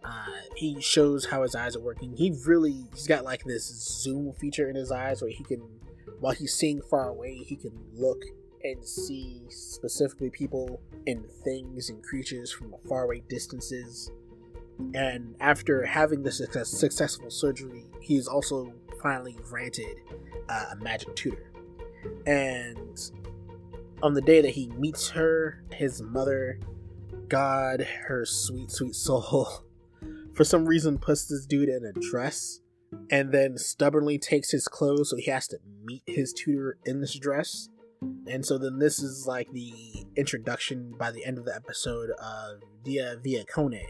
uh, 0.05 0.27
he 0.57 0.81
shows 0.81 1.27
how 1.27 1.42
his 1.42 1.55
eyes 1.55 1.77
are 1.77 1.81
working. 1.81 2.16
He 2.16 2.33
really 2.46 2.88
he's 2.92 3.07
got 3.07 3.25
like 3.25 3.44
this 3.44 3.66
zoom 4.03 4.33
feature 4.33 4.68
in 4.68 4.77
his 4.77 4.90
eyes 4.90 5.22
where 5.22 5.31
he 5.31 5.44
can, 5.44 5.61
while 6.20 6.35
he's 6.35 6.55
seeing 6.55 6.83
far 6.83 7.09
away, 7.09 7.37
he 7.37 7.57
can 7.57 7.72
look 7.94 8.22
and 8.64 8.85
see 8.85 9.42
specifically 9.48 10.31
people 10.31 10.81
and 11.07 11.29
things 11.44 11.88
and 11.88 12.03
creatures 12.03 12.53
from 12.53 12.75
faraway 12.88 13.22
distances. 13.29 14.11
And 14.94 15.37
after 15.40 15.85
having 15.85 16.22
the 16.22 16.32
success, 16.32 16.68
successful 16.68 17.30
surgery, 17.30 17.87
he's 18.00 18.26
also 18.26 18.72
finally 19.02 19.37
granted 19.42 19.96
uh, 20.48 20.66
a 20.72 20.76
magic 20.76 21.14
tutor. 21.16 21.52
And 22.26 22.98
on 24.02 24.14
the 24.14 24.20
day 24.20 24.40
that 24.40 24.50
he 24.50 24.68
meets 24.68 25.11
her, 25.11 25.62
his 25.72 26.02
mother, 26.02 26.58
God, 27.28 27.87
her 28.06 28.24
sweet, 28.24 28.70
sweet 28.70 28.94
soul, 28.94 29.48
for 30.35 30.44
some 30.44 30.66
reason 30.66 30.98
puts 30.98 31.26
this 31.26 31.46
dude 31.46 31.68
in 31.68 31.85
a 31.85 31.92
dress 31.92 32.61
and 33.11 33.32
then 33.32 33.56
stubbornly 33.56 34.18
takes 34.18 34.50
his 34.50 34.68
clothes 34.68 35.11
so 35.11 35.16
he 35.16 35.30
has 35.30 35.46
to 35.48 35.58
meet 35.85 36.02
his 36.06 36.32
tutor 36.32 36.78
in 36.85 37.00
this 37.00 37.18
dress. 37.18 37.68
And 38.26 38.44
so 38.44 38.58
then 38.58 38.78
this 38.78 38.98
is 38.98 39.26
like 39.26 39.50
the 39.52 39.72
introduction 40.16 40.94
by 40.98 41.12
the 41.12 41.24
end 41.24 41.38
of 41.38 41.44
the 41.44 41.54
episode 41.54 42.11
of 42.11 42.61
Dia 42.82 43.16
Viekone, 43.24 43.85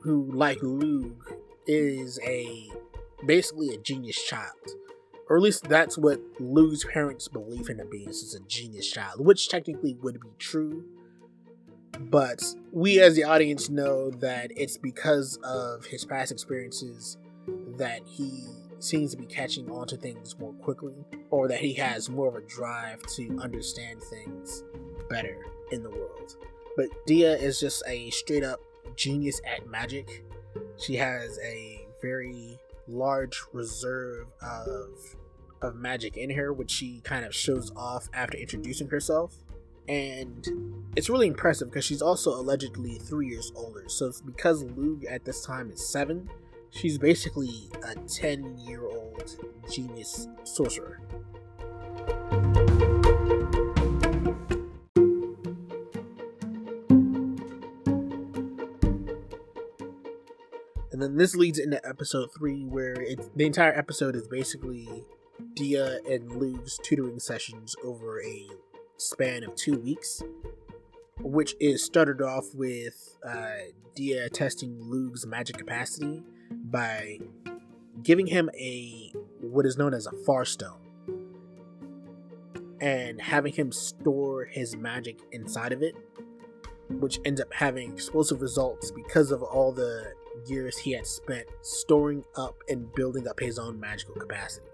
who, 0.00 0.30
like 0.32 0.58
Luke, 0.62 1.38
is 1.66 2.18
a 2.24 2.70
basically 3.26 3.74
a 3.74 3.78
genius 3.78 4.22
child. 4.24 4.56
Or 5.28 5.36
at 5.36 5.42
least 5.42 5.68
that's 5.68 5.96
what 5.96 6.20
Luke's 6.40 6.84
parents 6.84 7.28
believe 7.28 7.68
him 7.68 7.78
to 7.78 7.84
be, 7.84 8.04
is 8.04 8.34
a 8.34 8.40
genius 8.48 8.90
child, 8.90 9.24
which 9.24 9.48
technically 9.48 9.94
would 10.02 10.20
be 10.20 10.30
true 10.38 10.84
but 12.08 12.42
we 12.72 13.00
as 13.00 13.14
the 13.14 13.24
audience 13.24 13.68
know 13.68 14.10
that 14.10 14.50
it's 14.56 14.78
because 14.78 15.38
of 15.44 15.84
his 15.84 16.04
past 16.04 16.32
experiences 16.32 17.18
that 17.76 18.00
he 18.04 18.46
seems 18.78 19.10
to 19.10 19.16
be 19.16 19.26
catching 19.26 19.70
on 19.70 19.86
to 19.86 19.96
things 19.96 20.38
more 20.38 20.52
quickly 20.54 20.94
or 21.30 21.48
that 21.48 21.60
he 21.60 21.74
has 21.74 22.08
more 22.08 22.28
of 22.28 22.34
a 22.34 22.40
drive 22.42 23.02
to 23.02 23.38
understand 23.42 24.00
things 24.04 24.64
better 25.10 25.36
in 25.72 25.82
the 25.82 25.90
world 25.90 26.36
but 26.76 26.86
dia 27.06 27.36
is 27.36 27.60
just 27.60 27.82
a 27.86 28.08
straight 28.10 28.44
up 28.44 28.60
genius 28.96 29.40
at 29.46 29.66
magic 29.68 30.24
she 30.76 30.96
has 30.96 31.38
a 31.44 31.86
very 32.02 32.58
large 32.88 33.42
reserve 33.52 34.26
of 34.42 34.88
of 35.62 35.74
magic 35.74 36.16
in 36.16 36.30
her 36.30 36.52
which 36.52 36.70
she 36.70 37.00
kind 37.02 37.24
of 37.24 37.34
shows 37.34 37.70
off 37.76 38.08
after 38.14 38.36
introducing 38.36 38.88
herself 38.88 39.34
and 39.90 40.46
it's 40.94 41.10
really 41.10 41.26
impressive 41.26 41.68
because 41.68 41.84
she's 41.84 42.00
also 42.00 42.30
allegedly 42.30 42.98
three 42.98 43.26
years 43.26 43.50
older. 43.56 43.88
So 43.88 44.12
because 44.24 44.62
Luke 44.62 45.02
at 45.10 45.24
this 45.24 45.44
time 45.44 45.68
is 45.72 45.84
seven, 45.84 46.30
she's 46.70 46.96
basically 46.96 47.68
a 47.84 47.96
10 47.96 48.58
year 48.58 48.86
old 48.86 49.36
genius 49.68 50.28
sorcerer. 50.44 51.00
And 61.00 61.08
then 61.08 61.16
this 61.16 61.34
leads 61.34 61.58
into 61.58 61.80
episode 61.88 62.28
three, 62.36 62.66
where 62.66 62.92
it's 62.92 63.30
the 63.34 63.46
entire 63.46 63.72
episode 63.72 64.14
is 64.14 64.28
basically 64.28 64.86
Dia 65.54 66.00
and 66.06 66.30
Luke's 66.36 66.78
tutoring 66.82 67.18
sessions 67.18 67.74
over 67.82 68.20
a 68.20 68.46
span 68.98 69.42
of 69.44 69.54
two 69.54 69.78
weeks, 69.78 70.22
which 71.22 71.54
is 71.58 71.82
started 71.82 72.20
off 72.20 72.44
with 72.52 73.16
uh, 73.26 73.54
Dia 73.94 74.28
testing 74.28 74.76
Luke's 74.78 75.24
magic 75.24 75.56
capacity 75.56 76.22
by 76.50 77.18
giving 78.02 78.26
him 78.26 78.50
a 78.52 79.10
what 79.40 79.64
is 79.64 79.78
known 79.78 79.94
as 79.94 80.06
a 80.06 80.12
Fahr 80.26 80.44
stone 80.44 80.86
and 82.78 83.22
having 83.22 83.54
him 83.54 83.72
store 83.72 84.44
his 84.44 84.76
magic 84.76 85.18
inside 85.32 85.72
of 85.72 85.82
it, 85.82 85.94
which 86.90 87.18
ends 87.24 87.40
up 87.40 87.54
having 87.54 87.90
explosive 87.94 88.42
results 88.42 88.90
because 88.90 89.30
of 89.30 89.42
all 89.42 89.72
the 89.72 90.12
years 90.46 90.78
he 90.78 90.92
had 90.92 91.06
spent 91.06 91.46
storing 91.62 92.24
up 92.36 92.56
and 92.68 92.92
building 92.94 93.28
up 93.28 93.40
his 93.40 93.58
own 93.58 93.78
magical 93.78 94.14
capacity. 94.14 94.66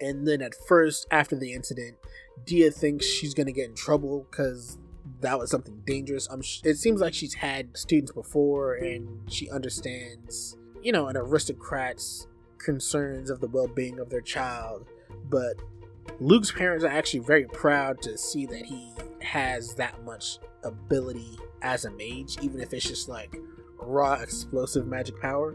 And 0.00 0.26
then 0.26 0.42
at 0.42 0.54
first, 0.54 1.06
after 1.10 1.36
the 1.36 1.52
incident, 1.52 1.96
Dia 2.44 2.70
thinks 2.70 3.06
she's 3.06 3.34
gonna 3.34 3.52
get 3.52 3.68
in 3.68 3.74
trouble 3.74 4.26
because 4.30 4.78
that 5.20 5.38
was 5.38 5.50
something 5.50 5.82
dangerous. 5.86 6.28
Um, 6.30 6.42
it 6.64 6.76
seems 6.76 7.00
like 7.00 7.14
she's 7.14 7.34
had 7.34 7.76
students 7.76 8.12
before, 8.12 8.74
and 8.74 9.30
she 9.30 9.50
understands, 9.50 10.56
you 10.82 10.92
know, 10.92 11.08
an 11.08 11.16
aristocrat's 11.16 12.26
concerns 12.58 13.30
of 13.30 13.40
the 13.40 13.48
well-being 13.48 13.98
of 13.98 14.10
their 14.10 14.20
child. 14.20 14.86
But 15.28 15.54
Luke's 16.20 16.52
parents 16.52 16.84
are 16.84 16.88
actually 16.88 17.20
very 17.20 17.46
proud 17.46 18.02
to 18.02 18.18
see 18.18 18.46
that 18.46 18.66
he 18.66 18.92
has 19.22 19.74
that 19.76 20.04
much 20.04 20.38
ability 20.62 21.38
as 21.62 21.84
a 21.84 21.90
mage, 21.90 22.36
even 22.42 22.60
if 22.60 22.72
it's 22.72 22.86
just 22.86 23.08
like 23.08 23.36
raw 23.84 24.14
explosive 24.14 24.86
magic 24.86 25.20
power. 25.20 25.54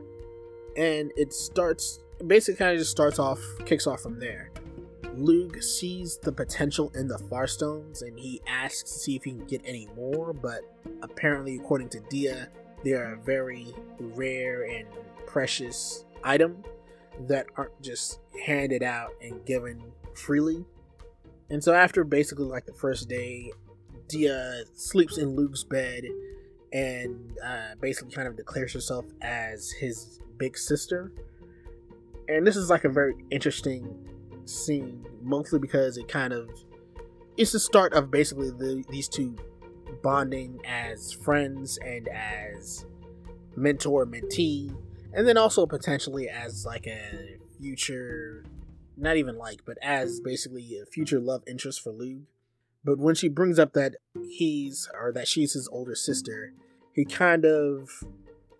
And 0.77 1.11
it 1.15 1.33
starts 1.33 1.99
basically 2.25 2.57
kind 2.57 2.73
of 2.73 2.79
just 2.79 2.91
starts 2.91 3.19
off, 3.19 3.39
kicks 3.65 3.87
off 3.87 4.01
from 4.01 4.19
there. 4.19 4.51
Luke 5.15 5.61
sees 5.61 6.17
the 6.17 6.31
potential 6.31 6.91
in 6.95 7.07
the 7.07 7.17
Fahrstones 7.17 8.01
and 8.01 8.17
he 8.17 8.41
asks 8.47 8.91
to 8.93 8.99
see 8.99 9.15
if 9.15 9.23
he 9.23 9.31
can 9.31 9.45
get 9.45 9.61
any 9.65 9.87
more, 9.95 10.33
but 10.33 10.61
apparently, 11.01 11.55
according 11.55 11.89
to 11.89 11.99
Dia, 12.09 12.49
they 12.83 12.93
are 12.93 13.13
a 13.13 13.17
very 13.17 13.67
rare 13.99 14.63
and 14.63 14.87
precious 15.25 16.05
item 16.23 16.63
that 17.27 17.47
aren't 17.57 17.81
just 17.81 18.19
handed 18.45 18.83
out 18.83 19.11
and 19.21 19.45
given 19.45 19.81
freely. 20.13 20.65
And 21.49 21.63
so, 21.63 21.73
after 21.73 22.03
basically 22.03 22.45
like 22.45 22.65
the 22.65 22.73
first 22.73 23.09
day, 23.09 23.51
Dia 24.07 24.63
sleeps 24.75 25.17
in 25.17 25.35
Luke's 25.35 25.63
bed 25.63 26.05
and 26.73 27.37
uh, 27.43 27.75
basically 27.81 28.11
kind 28.11 28.27
of 28.27 28.35
declares 28.35 28.73
herself 28.73 29.05
as 29.21 29.71
his 29.71 30.19
big 30.37 30.57
sister. 30.57 31.11
And 32.27 32.45
this 32.45 32.55
is 32.55 32.69
like 32.69 32.83
a 32.83 32.89
very 32.89 33.15
interesting 33.31 34.07
scene, 34.45 35.05
mostly 35.21 35.59
because 35.59 35.97
it 35.97 36.07
kind 36.07 36.33
of 36.33 36.49
it's 37.37 37.53
the 37.53 37.59
start 37.59 37.93
of 37.93 38.11
basically 38.11 38.49
the, 38.51 38.83
these 38.89 39.07
two 39.07 39.35
bonding 40.03 40.59
as 40.65 41.11
friends 41.11 41.79
and 41.85 42.07
as 42.09 42.85
mentor 43.55 44.05
mentee, 44.05 44.75
and 45.13 45.27
then 45.27 45.37
also 45.37 45.65
potentially 45.65 46.29
as 46.29 46.65
like 46.65 46.85
a 46.85 47.37
future, 47.59 48.43
not 48.97 49.17
even 49.17 49.37
like, 49.37 49.61
but 49.65 49.77
as 49.81 50.19
basically 50.19 50.79
a 50.79 50.85
future 50.85 51.19
love 51.19 51.43
interest 51.47 51.81
for 51.81 51.91
Luke. 51.91 52.23
But 52.83 52.97
when 52.97 53.15
she 53.15 53.29
brings 53.29 53.59
up 53.59 53.73
that 53.73 53.95
he's 54.29 54.89
or 54.93 55.11
that 55.13 55.27
she's 55.27 55.53
his 55.53 55.67
older 55.67 55.95
sister, 55.95 56.53
he 56.93 57.05
kind 57.05 57.45
of 57.45 57.89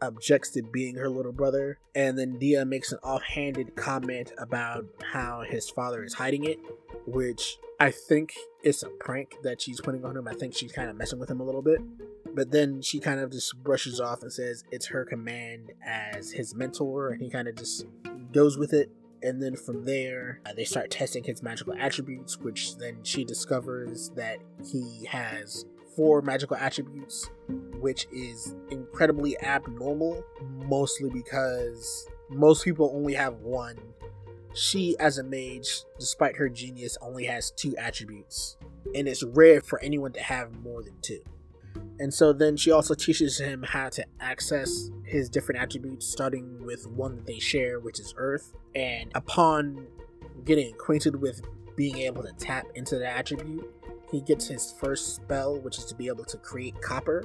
objects 0.02 0.50
to 0.52 0.62
being 0.62 0.96
her 0.96 1.10
little 1.10 1.32
brother. 1.32 1.78
And 1.96 2.18
then 2.18 2.38
Dia 2.38 2.66
makes 2.66 2.92
an 2.92 3.00
offhanded 3.04 3.76
comment 3.76 4.32
about 4.38 4.86
how 5.12 5.42
his 5.42 5.70
father 5.70 6.04
is 6.04 6.14
hiding 6.16 6.46
it, 6.46 6.60
which 7.06 7.58
I 7.80 7.92
think 7.92 8.34
is 8.64 8.84
a 8.84 8.90
prank 8.90 9.36
that 9.44 9.62
she's 9.62 9.82
putting 9.82 10.06
on 10.06 10.18
him. 10.18 10.28
I 10.28 10.34
think 10.34 10.54
she's 10.56 10.72
kind 10.72 10.90
of 10.90 10.96
messing 10.96 11.20
with 11.20 11.30
him 11.30 11.40
a 11.40 11.46
little 11.46 11.62
bit. 11.62 11.80
But 12.36 12.52
then 12.52 12.82
she 12.82 13.00
kind 13.00 13.20
of 13.20 13.32
just 13.32 13.58
brushes 13.64 14.00
off 14.00 14.22
and 14.22 14.32
says 14.32 14.64
it's 14.72 14.88
her 14.88 15.06
command 15.06 15.72
as 15.86 16.32
his 16.32 16.54
mentor, 16.54 17.10
and 17.10 17.22
he 17.22 17.30
kind 17.30 17.48
of 17.48 17.56
just 17.56 17.86
goes 18.32 18.58
with 18.58 18.74
it. 18.74 18.92
And 19.22 19.42
then 19.42 19.56
from 19.56 19.84
there, 19.84 20.40
uh, 20.46 20.54
they 20.54 20.64
start 20.64 20.92
testing 20.92 21.24
his 21.24 21.44
magical 21.44 21.74
attributes, 21.78 22.38
which 22.38 22.78
then 22.78 23.00
she 23.04 23.26
discovers 23.26 24.10
that 24.12 24.38
he 24.72 25.06
has 25.10 25.66
four 25.96 26.22
magical 26.22 26.56
attributes, 26.56 27.30
which 27.80 28.08
is 28.14 28.56
incredibly 28.72 29.40
abnormal, 29.42 30.24
mostly 30.66 31.10
because 31.10 32.08
most 32.30 32.64
people 32.64 32.92
only 32.94 33.14
have 33.14 33.36
one. 33.36 33.78
She, 34.54 34.98
as 35.00 35.18
a 35.18 35.24
mage, 35.24 35.84
despite 36.00 36.38
her 36.38 36.50
genius, 36.50 36.98
only 37.02 37.26
has 37.26 37.52
two 37.52 37.76
attributes, 37.78 38.58
and 38.96 39.08
it's 39.08 39.24
rare 39.24 39.62
for 39.62 39.80
anyone 39.82 40.14
to 40.14 40.22
have 40.22 40.56
more 40.64 40.82
than 40.82 40.96
two. 41.02 41.22
And 42.00 42.14
so 42.14 42.32
then 42.34 42.56
she 42.56 42.72
also 42.72 42.94
teaches 42.94 43.40
him 43.40 43.64
how 43.64 43.90
to 43.90 44.06
access 44.20 44.90
his 45.04 45.30
different 45.30 45.62
attributes, 45.62 46.06
starting 46.06 46.64
with 46.66 46.88
one 46.88 47.16
that 47.18 47.26
they 47.26 47.40
share, 47.40 47.80
which 47.80 48.00
is 48.00 48.14
Earth. 48.18 48.54
And 48.76 49.12
upon 49.16 49.88
getting 50.46 50.74
acquainted 50.74 51.16
with 51.16 51.42
being 51.76 51.98
able 52.00 52.24
to 52.24 52.32
tap 52.34 52.68
into 52.76 52.98
that 53.00 53.18
attribute, 53.18 53.74
he 54.12 54.22
gets 54.22 54.48
his 54.48 54.74
first 54.80 55.16
spell, 55.16 55.60
which 55.60 55.78
is 55.78 55.86
to 55.86 55.96
be 55.96 56.08
able 56.08 56.26
to 56.26 56.38
create 56.38 56.80
copper. 56.82 57.24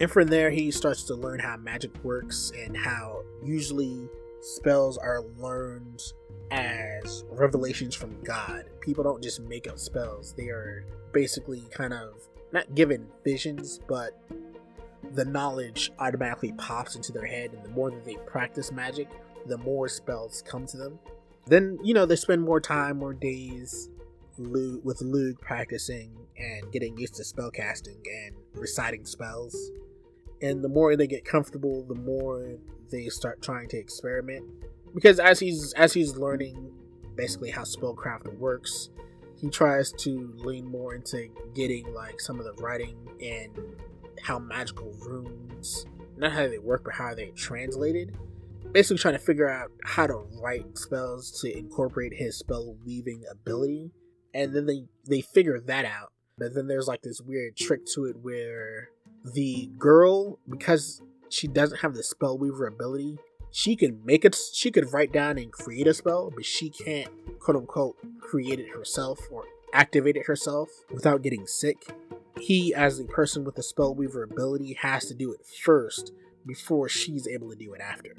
And 0.00 0.10
from 0.10 0.28
there, 0.28 0.50
he 0.50 0.70
starts 0.70 1.04
to 1.04 1.14
learn 1.14 1.40
how 1.40 1.56
magic 1.56 1.92
works 2.04 2.52
and 2.56 2.76
how 2.76 3.22
usually 3.44 4.08
spells 4.40 4.98
are 4.98 5.22
learned 5.38 6.02
as 6.50 7.24
revelations 7.30 7.94
from 7.94 8.20
God. 8.22 8.64
People 8.80 9.04
don't 9.04 9.22
just 9.22 9.40
make 9.40 9.66
up 9.66 9.78
spells, 9.78 10.34
they 10.34 10.48
are 10.48 10.84
basically 11.12 11.62
kind 11.70 11.92
of 11.92 12.28
not 12.54 12.74
given 12.74 13.06
visions, 13.24 13.80
but 13.86 14.18
the 15.12 15.24
knowledge 15.24 15.92
automatically 15.98 16.52
pops 16.52 16.96
into 16.96 17.12
their 17.12 17.26
head, 17.26 17.52
and 17.52 17.62
the 17.62 17.68
more 17.68 17.90
that 17.90 18.04
they 18.04 18.16
practice 18.26 18.72
magic, 18.72 19.08
the 19.46 19.58
more 19.58 19.88
spells 19.88 20.42
come 20.46 20.64
to 20.66 20.76
them. 20.76 20.98
Then, 21.46 21.78
you 21.82 21.92
know, 21.92 22.06
they 22.06 22.16
spend 22.16 22.42
more 22.42 22.60
time, 22.60 22.98
more 22.98 23.12
days 23.12 23.90
with 24.38 25.02
Lugh 25.02 25.38
practicing 25.40 26.16
and 26.38 26.72
getting 26.72 26.96
used 26.96 27.14
to 27.16 27.22
spellcasting 27.22 28.00
and 28.06 28.34
reciting 28.54 29.04
spells. 29.04 29.70
And 30.40 30.64
the 30.64 30.68
more 30.68 30.96
they 30.96 31.06
get 31.06 31.24
comfortable, 31.24 31.84
the 31.84 31.94
more 31.94 32.54
they 32.90 33.08
start 33.08 33.42
trying 33.42 33.68
to 33.68 33.76
experiment. 33.76 34.44
Because 34.94 35.20
as 35.20 35.38
he's 35.40 35.72
as 35.74 35.92
he's 35.92 36.16
learning 36.16 36.72
basically 37.14 37.50
how 37.50 37.62
spellcraft 37.62 38.26
works, 38.38 38.90
he 39.44 39.50
tries 39.50 39.92
to 39.92 40.32
lean 40.38 40.64
more 40.64 40.94
into 40.94 41.28
getting 41.54 41.92
like 41.92 42.18
some 42.18 42.38
of 42.38 42.46
the 42.46 42.54
writing 42.62 42.96
and 43.22 43.50
how 44.22 44.38
magical 44.38 44.90
runes, 45.06 45.84
not 46.16 46.32
how 46.32 46.48
they 46.48 46.58
work, 46.58 46.82
but 46.84 46.94
how 46.94 47.14
they're 47.14 47.30
translated. 47.32 48.16
Basically, 48.72 48.96
trying 48.96 49.14
to 49.14 49.20
figure 49.20 49.48
out 49.48 49.70
how 49.84 50.06
to 50.06 50.24
write 50.40 50.78
spells 50.78 51.42
to 51.42 51.58
incorporate 51.58 52.14
his 52.14 52.38
spell 52.38 52.74
weaving 52.86 53.22
ability, 53.30 53.90
and 54.32 54.56
then 54.56 54.64
they 54.64 54.86
they 55.06 55.20
figure 55.20 55.60
that 55.60 55.84
out. 55.84 56.12
But 56.38 56.54
then 56.54 56.66
there's 56.66 56.88
like 56.88 57.02
this 57.02 57.20
weird 57.20 57.54
trick 57.54 57.84
to 57.94 58.06
it 58.06 58.16
where 58.22 58.88
the 59.34 59.70
girl, 59.78 60.38
because 60.48 61.02
she 61.28 61.48
doesn't 61.48 61.80
have 61.80 61.92
the 61.92 62.02
spell 62.02 62.38
weaver 62.38 62.66
ability, 62.66 63.18
she 63.56 63.76
can 63.76 64.00
make 64.04 64.24
it 64.24 64.36
she 64.52 64.68
could 64.68 64.92
write 64.92 65.12
down 65.12 65.38
and 65.38 65.52
create 65.52 65.86
a 65.86 65.94
spell 65.94 66.28
but 66.34 66.44
she 66.44 66.68
can't 66.68 67.08
quote 67.38 67.56
unquote 67.56 67.96
create 68.20 68.58
it 68.58 68.68
herself 68.74 69.20
or 69.30 69.44
activate 69.72 70.16
it 70.16 70.26
herself 70.26 70.68
without 70.90 71.22
getting 71.22 71.46
sick. 71.46 71.76
He 72.40 72.74
as 72.74 72.98
the 72.98 73.04
person 73.04 73.44
with 73.44 73.54
the 73.54 73.62
spell 73.62 73.94
weaver 73.94 74.24
ability 74.24 74.76
has 74.80 75.06
to 75.06 75.14
do 75.14 75.32
it 75.32 75.46
first 75.46 76.12
before 76.44 76.88
she's 76.88 77.28
able 77.28 77.48
to 77.48 77.56
do 77.56 77.72
it 77.74 77.80
after. 77.80 78.12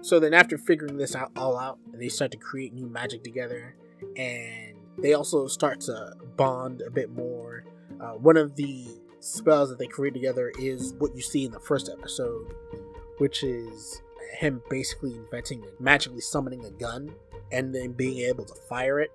So 0.00 0.18
then 0.18 0.32
after 0.32 0.56
figuring 0.56 0.96
this 0.96 1.14
out 1.14 1.30
all 1.36 1.58
out 1.58 1.78
they 1.92 2.08
start 2.08 2.30
to 2.30 2.38
create 2.38 2.72
new 2.72 2.86
magic 2.86 3.22
together 3.22 3.76
and 4.16 4.76
they 4.96 5.12
also 5.12 5.46
start 5.46 5.80
to 5.82 6.14
bond 6.36 6.80
a 6.80 6.90
bit 6.90 7.10
more. 7.10 7.66
Uh, 8.00 8.12
one 8.12 8.38
of 8.38 8.56
the 8.56 8.86
spells 9.20 9.68
that 9.68 9.78
they 9.78 9.86
create 9.86 10.14
together 10.14 10.50
is 10.58 10.94
what 10.94 11.14
you 11.14 11.20
see 11.20 11.44
in 11.44 11.50
the 11.50 11.60
first 11.60 11.90
episode 11.90 12.54
which 13.18 13.42
is 13.44 14.00
him 14.32 14.62
basically 14.70 15.14
inventing 15.14 15.64
magically 15.78 16.20
summoning 16.20 16.64
a 16.64 16.70
gun 16.70 17.12
and 17.52 17.74
then 17.74 17.92
being 17.92 18.18
able 18.18 18.44
to 18.44 18.54
fire 18.68 19.00
it. 19.00 19.10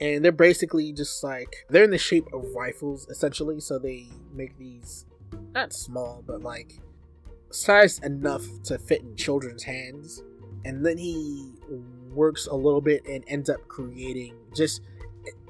And 0.00 0.24
they're 0.24 0.32
basically 0.32 0.92
just 0.92 1.22
like 1.24 1.66
they're 1.68 1.84
in 1.84 1.90
the 1.90 1.98
shape 1.98 2.26
of 2.32 2.44
rifles 2.54 3.08
essentially, 3.08 3.60
so 3.60 3.78
they 3.78 4.08
make 4.32 4.58
these 4.58 5.06
not 5.54 5.72
small, 5.72 6.22
but 6.26 6.42
like 6.42 6.80
sized 7.50 8.04
enough 8.04 8.44
to 8.64 8.78
fit 8.78 9.02
in 9.02 9.16
children's 9.16 9.62
hands. 9.62 10.22
And 10.64 10.84
then 10.84 10.98
he 10.98 11.52
works 12.12 12.46
a 12.46 12.54
little 12.54 12.80
bit 12.80 13.06
and 13.06 13.24
ends 13.28 13.48
up 13.48 13.66
creating 13.68 14.34
just 14.54 14.82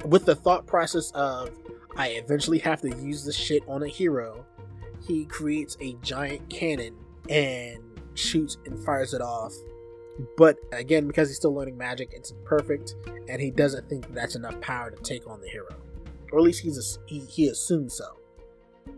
with 0.04 0.24
the 0.26 0.34
thought 0.34 0.66
process 0.66 1.10
of 1.12 1.50
I 1.96 2.08
eventually 2.08 2.58
have 2.58 2.82
to 2.82 2.88
use 2.88 3.24
this 3.24 3.36
shit 3.36 3.62
on 3.66 3.82
a 3.82 3.88
hero. 3.88 4.44
He 5.06 5.24
creates 5.24 5.76
a 5.80 5.94
giant 6.02 6.48
cannon 6.50 6.94
and 7.28 7.78
shoots 8.16 8.58
and 8.66 8.78
fires 8.84 9.14
it 9.14 9.20
off. 9.20 9.52
But 10.36 10.58
again, 10.72 11.06
because 11.06 11.28
he's 11.28 11.36
still 11.36 11.54
learning 11.54 11.76
magic, 11.76 12.10
it's 12.12 12.32
perfect, 12.44 12.94
and 13.28 13.40
he 13.40 13.50
doesn't 13.50 13.88
think 13.88 14.12
that's 14.14 14.34
enough 14.34 14.58
power 14.60 14.90
to 14.90 15.02
take 15.02 15.28
on 15.28 15.40
the 15.40 15.48
hero, 15.48 15.68
or 16.32 16.38
at 16.38 16.44
least 16.44 16.62
he's 16.62 16.78
a, 16.78 17.08
he, 17.08 17.20
he 17.20 17.48
assumes 17.48 17.94
so. 17.94 18.16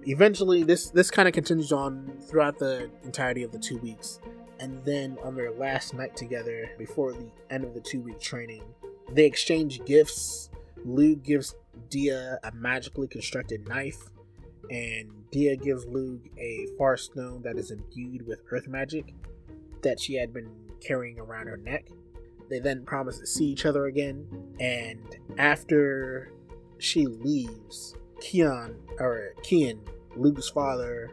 Eventually, 0.04 0.62
this 0.62 0.90
this 0.90 1.10
kind 1.10 1.26
of 1.26 1.34
continues 1.34 1.72
on 1.72 2.12
throughout 2.20 2.58
the 2.58 2.88
entirety 3.02 3.42
of 3.42 3.50
the 3.50 3.58
two 3.58 3.78
weeks, 3.78 4.20
and 4.60 4.84
then 4.84 5.18
on 5.24 5.34
their 5.34 5.50
last 5.50 5.92
night 5.92 6.16
together, 6.16 6.70
before 6.78 7.12
the 7.12 7.30
end 7.50 7.64
of 7.64 7.74
the 7.74 7.80
two 7.80 8.00
week 8.00 8.20
training, 8.20 8.62
they 9.10 9.24
exchange 9.24 9.84
gifts. 9.84 10.50
Lugh 10.84 11.20
gives 11.22 11.56
Dia 11.90 12.38
a 12.44 12.52
magically 12.52 13.08
constructed 13.08 13.66
knife, 13.66 14.08
and 14.70 15.10
Dia 15.30 15.56
gives 15.56 15.86
Lugh 15.86 16.20
a 16.38 16.66
Fahr 16.76 16.96
stone 16.96 17.42
that 17.42 17.56
is 17.56 17.70
imbued 17.70 18.26
with 18.26 18.42
earth 18.50 18.68
magic 18.68 19.14
that 19.82 20.00
she 20.00 20.14
had 20.14 20.32
been 20.32 20.50
carrying 20.80 21.18
around 21.18 21.46
her 21.46 21.56
neck. 21.56 21.88
They 22.48 22.60
then 22.60 22.84
promise 22.84 23.18
to 23.18 23.26
see 23.26 23.46
each 23.46 23.66
other 23.66 23.86
again, 23.86 24.26
and 24.58 25.00
after 25.36 26.32
she 26.78 27.06
leaves, 27.06 27.94
Keon 28.20 28.74
or 28.98 29.34
Cian, 29.42 29.80
Lugh's 30.16 30.48
father, 30.48 31.10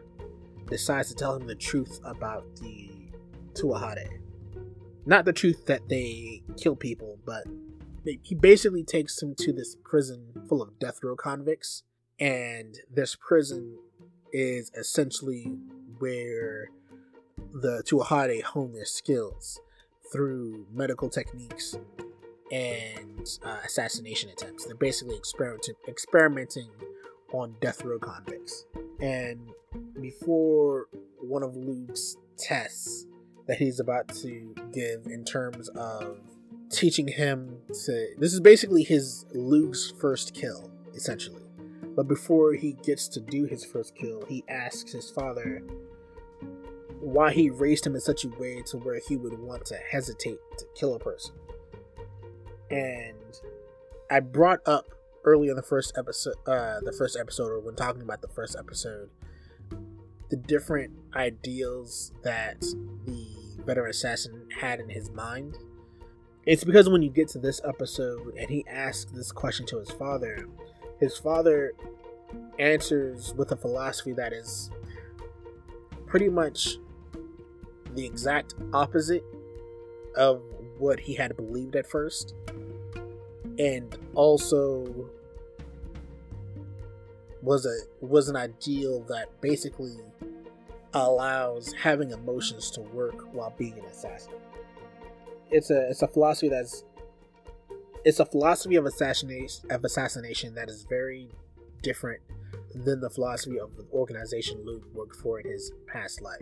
decides 0.67 1.09
to 1.09 1.15
tell 1.15 1.35
him 1.35 1.45
the 1.45 1.55
truth 1.55 1.99
about 2.03 2.45
the 2.55 2.89
Tuatha 3.53 3.97
Dé. 3.97 4.19
Not 5.05 5.25
the 5.25 5.33
truth 5.33 5.65
that 5.65 5.87
they 5.89 6.41
kill 6.57 6.75
people, 6.75 7.19
but 7.25 7.43
he 8.23 8.33
basically 8.33 8.83
takes 8.83 9.21
him 9.21 9.35
to 9.35 9.51
this 9.51 9.75
prison 9.83 10.27
full 10.47 10.61
of 10.61 10.79
death 10.79 10.99
row 11.03 11.15
convicts 11.15 11.83
and 12.19 12.77
this 12.93 13.15
prison 13.15 13.77
is 14.31 14.71
essentially 14.77 15.51
where 15.99 16.69
the 17.53 17.83
Tuatha 17.85 18.29
Dé 18.29 18.41
hone 18.43 18.73
their 18.73 18.85
skills 18.85 19.59
through 20.11 20.65
medical 20.71 21.09
techniques 21.09 21.77
and 22.51 23.27
uh, 23.43 23.57
assassination 23.65 24.29
attempts. 24.29 24.65
They're 24.65 24.75
basically 24.75 25.15
experimenting, 25.15 25.75
experimenting 25.87 26.69
on 27.33 27.55
death 27.59 27.83
row 27.83 27.99
convicts. 27.99 28.65
And 29.01 29.49
before 30.01 30.87
one 31.21 31.43
of 31.43 31.55
Lugh's 31.55 32.17
tests 32.37 33.07
that 33.47 33.57
he's 33.57 33.79
about 33.79 34.07
to 34.09 34.55
give 34.73 35.07
in 35.07 35.25
terms 35.25 35.69
of 35.69 36.17
teaching 36.71 37.07
him 37.07 37.57
to, 37.85 38.07
this 38.17 38.33
is 38.33 38.39
basically 38.39 38.83
his 38.83 39.25
Lugh's 39.33 39.93
first 39.99 40.33
kill, 40.33 40.71
essentially 40.93 41.44
but 41.95 42.07
before 42.07 42.53
he 42.53 42.73
gets 42.73 43.07
to 43.09 43.19
do 43.19 43.45
his 43.45 43.63
first 43.65 43.95
kill, 43.95 44.25
he 44.25 44.43
asks 44.49 44.91
his 44.91 45.09
father 45.09 45.63
why 46.99 47.31
he 47.31 47.49
raised 47.49 47.85
him 47.85 47.95
in 47.95 48.01
such 48.01 48.25
a 48.25 48.29
way 48.29 48.61
to 48.65 48.77
where 48.77 48.99
he 49.07 49.15
would 49.15 49.37
want 49.39 49.65
to 49.65 49.77
hesitate 49.91 50.39
to 50.57 50.65
kill 50.75 50.95
a 50.95 50.99
person. 50.99 51.35
And 52.69 53.39
I 54.09 54.19
brought 54.19 54.59
up 54.65 54.85
early 55.23 55.49
in 55.49 55.55
the 55.55 55.63
first 55.63 55.93
episode, 55.97 56.35
uh, 56.47 56.79
the 56.81 56.93
first 56.97 57.17
episode, 57.19 57.51
or 57.51 57.59
when 57.59 57.75
talking 57.75 58.01
about 58.01 58.21
the 58.21 58.27
first 58.27 58.55
episode, 58.57 59.09
the 60.29 60.35
different 60.35 60.91
ideals 61.15 62.11
that 62.23 62.59
the 63.05 63.27
veteran 63.65 63.89
assassin 63.89 64.47
had 64.59 64.79
in 64.79 64.89
his 64.89 65.11
mind. 65.11 65.57
It's 66.45 66.63
because 66.63 66.89
when 66.89 67.01
you 67.01 67.09
get 67.09 67.27
to 67.29 67.39
this 67.39 67.61
episode 67.67 68.35
and 68.35 68.49
he 68.49 68.65
asks 68.67 69.11
this 69.11 69.31
question 69.31 69.65
to 69.67 69.79
his 69.79 69.89
father, 69.89 70.47
his 70.99 71.17
father 71.17 71.73
answers 72.59 73.33
with 73.35 73.51
a 73.51 73.55
philosophy 73.55 74.13
that 74.13 74.33
is 74.33 74.69
pretty 76.05 76.29
much 76.29 76.77
the 77.93 78.05
exact 78.05 78.55
opposite 78.73 79.23
of 80.15 80.41
what 80.77 80.99
he 80.99 81.13
had 81.13 81.35
believed 81.35 81.75
at 81.75 81.87
first. 81.87 82.35
And 83.57 83.97
also 84.15 85.09
was 87.41 87.65
a 87.65 88.05
was 88.05 88.27
an 88.27 88.35
ideal 88.35 89.01
that 89.03 89.29
basically 89.39 89.95
allows 90.93 91.73
having 91.73 92.11
emotions 92.11 92.71
to 92.71 92.81
work 92.81 93.33
while 93.33 93.53
being 93.57 93.73
an 93.73 93.85
assassin. 93.85 94.33
It's 95.51 95.69
a 95.69 95.89
it's 95.89 96.01
a 96.01 96.07
philosophy 96.07 96.49
that's 96.49 96.83
it's 98.05 98.19
a 98.19 98.25
philosophy 98.25 98.75
of 98.75 98.85
assassination 98.85 99.69
of 99.71 99.83
assassination 99.83 100.53
that 100.53 100.69
is 100.69 100.85
very 100.87 101.27
different 101.81 102.21
than 102.73 103.01
the 103.01 103.09
philosophy 103.09 103.59
of 103.59 103.75
the 103.75 103.85
organization 103.91 104.63
Lugh 104.63 104.85
worked 104.93 105.15
for 105.15 105.39
in 105.39 105.49
his 105.49 105.71
past 105.87 106.21
life. 106.21 106.39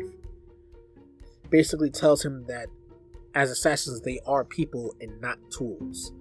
Basically 1.50 1.90
tells 1.90 2.24
him 2.24 2.46
that 2.48 2.68
as 3.34 3.50
assassins 3.50 4.02
they 4.02 4.20
are 4.26 4.44
people 4.44 4.94
and 5.00 5.20
not 5.22 5.40
tools. 5.50 6.12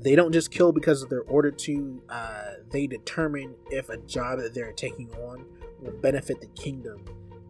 They 0.00 0.14
don't 0.14 0.32
just 0.32 0.50
kill 0.50 0.72
because 0.72 1.06
they're 1.06 1.22
ordered 1.22 1.58
to, 1.60 2.02
uh, 2.10 2.50
they 2.70 2.86
determine 2.86 3.54
if 3.70 3.88
a 3.88 3.96
job 3.96 4.40
that 4.40 4.52
they're 4.52 4.72
taking 4.72 5.10
on 5.14 5.46
will 5.80 5.96
benefit 6.02 6.42
the 6.42 6.46
kingdom, 6.48 7.04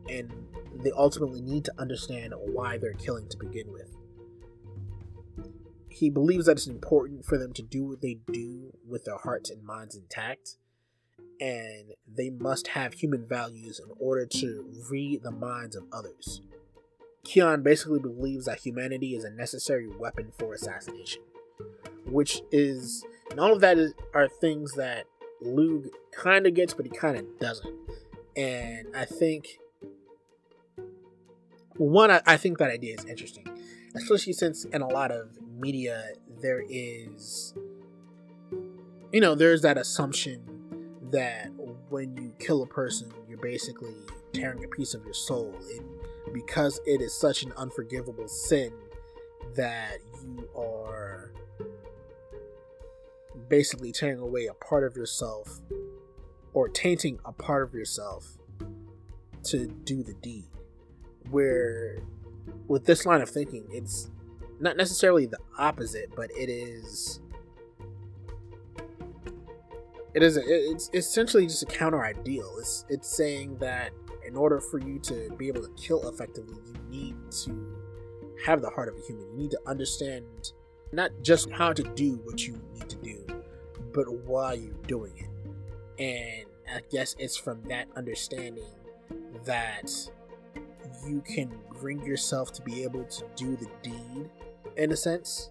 and 0.08 0.32
they 0.84 0.92
ultimately 0.92 1.40
need 1.40 1.64
to 1.64 1.72
understand 1.78 2.32
why 2.36 2.78
they're 2.78 2.92
killing 2.92 3.26
to 3.28 3.36
begin 3.38 3.72
with. 3.72 3.93
He 5.94 6.10
believes 6.10 6.46
that 6.46 6.52
it's 6.52 6.66
important 6.66 7.24
for 7.24 7.38
them 7.38 7.52
to 7.52 7.62
do 7.62 7.84
what 7.84 8.00
they 8.00 8.18
do 8.32 8.72
with 8.86 9.04
their 9.04 9.18
hearts 9.18 9.50
and 9.50 9.62
minds 9.62 9.94
intact, 9.94 10.56
and 11.40 11.92
they 12.06 12.30
must 12.30 12.68
have 12.68 12.94
human 12.94 13.26
values 13.26 13.80
in 13.80 13.94
order 13.98 14.26
to 14.26 14.72
read 14.90 15.22
the 15.22 15.30
minds 15.30 15.76
of 15.76 15.84
others. 15.92 16.42
Keon 17.24 17.62
basically 17.62 18.00
believes 18.00 18.46
that 18.46 18.60
humanity 18.60 19.14
is 19.14 19.24
a 19.24 19.30
necessary 19.30 19.88
weapon 19.88 20.32
for 20.36 20.52
assassination 20.52 21.22
which 22.06 22.42
is 22.52 23.04
and 23.30 23.40
all 23.40 23.52
of 23.52 23.60
that 23.60 23.78
is, 23.78 23.94
are 24.14 24.28
things 24.28 24.74
that 24.74 25.06
Lugh 25.40 25.86
kind 26.12 26.46
of 26.46 26.54
gets, 26.54 26.74
but 26.74 26.86
he 26.86 26.92
kind 26.92 27.16
of 27.16 27.38
doesn't. 27.38 27.74
And 28.36 28.88
I 28.94 29.04
think 29.04 29.58
one, 31.76 32.10
I, 32.10 32.20
I 32.26 32.36
think 32.36 32.58
that 32.58 32.70
idea 32.70 32.94
is 32.94 33.04
interesting, 33.06 33.48
especially 33.94 34.32
since 34.32 34.64
in 34.64 34.82
a 34.82 34.88
lot 34.88 35.10
of 35.10 35.28
media 35.58 36.04
there 36.40 36.62
is, 36.68 37.54
you 39.12 39.20
know, 39.20 39.34
there's 39.34 39.62
that 39.62 39.78
assumption 39.78 40.42
that 41.10 41.50
when 41.88 42.16
you 42.16 42.32
kill 42.38 42.62
a 42.62 42.66
person, 42.66 43.10
you're 43.28 43.38
basically 43.38 43.94
tearing 44.32 44.64
a 44.64 44.68
piece 44.68 44.94
of 44.94 45.04
your 45.04 45.14
soul. 45.14 45.54
And 45.76 46.34
because 46.34 46.80
it 46.86 47.00
is 47.00 47.18
such 47.18 47.44
an 47.44 47.52
unforgivable 47.56 48.26
sin 48.26 48.72
that 49.54 49.98
you 50.22 50.48
are 50.56 51.32
basically 53.48 53.92
tearing 53.92 54.18
away 54.18 54.46
a 54.46 54.54
part 54.54 54.84
of 54.84 54.96
yourself 54.96 55.60
or 56.52 56.68
tainting 56.68 57.18
a 57.24 57.32
part 57.32 57.62
of 57.62 57.74
yourself 57.74 58.38
to 59.44 59.66
do 59.66 60.02
the 60.02 60.14
deed. 60.14 60.46
Where 61.30 61.98
with 62.68 62.84
this 62.84 63.06
line 63.06 63.20
of 63.20 63.28
thinking, 63.28 63.66
it's 63.70 64.10
not 64.60 64.76
necessarily 64.76 65.26
the 65.26 65.38
opposite, 65.58 66.10
but 66.14 66.30
it 66.30 66.48
is 66.48 67.20
it 70.14 70.22
is 70.22 70.36
a, 70.36 70.42
it's 70.46 70.90
essentially 70.94 71.46
just 71.46 71.62
a 71.62 71.66
counter 71.66 72.04
ideal. 72.04 72.56
It's 72.58 72.84
it's 72.88 73.08
saying 73.08 73.58
that 73.58 73.92
in 74.26 74.36
order 74.36 74.60
for 74.60 74.78
you 74.78 74.98
to 75.00 75.30
be 75.36 75.48
able 75.48 75.62
to 75.62 75.70
kill 75.76 76.08
effectively, 76.08 76.56
you 76.66 76.74
need 76.88 77.16
to 77.44 77.76
have 78.46 78.62
the 78.62 78.70
heart 78.70 78.88
of 78.88 78.96
a 78.96 79.00
human. 79.06 79.26
You 79.32 79.36
need 79.36 79.50
to 79.50 79.60
understand 79.66 80.52
not 80.92 81.10
just 81.22 81.50
how 81.50 81.72
to 81.72 81.82
do 81.82 82.20
what 82.24 82.46
you 82.46 82.60
need 82.72 82.88
to 82.88 82.96
do, 82.96 83.26
but 83.92 84.04
why 84.24 84.54
you're 84.54 84.74
doing 84.86 85.12
it. 85.16 86.02
And 86.02 86.46
I 86.72 86.80
guess 86.90 87.16
it's 87.18 87.36
from 87.36 87.62
that 87.64 87.88
understanding 87.96 88.74
that 89.44 89.90
you 91.06 91.20
can 91.20 91.52
bring 91.80 92.04
yourself 92.04 92.52
to 92.52 92.62
be 92.62 92.82
able 92.82 93.04
to 93.04 93.24
do 93.36 93.56
the 93.56 93.68
deed 93.82 94.30
in 94.76 94.92
a 94.92 94.96
sense. 94.96 95.50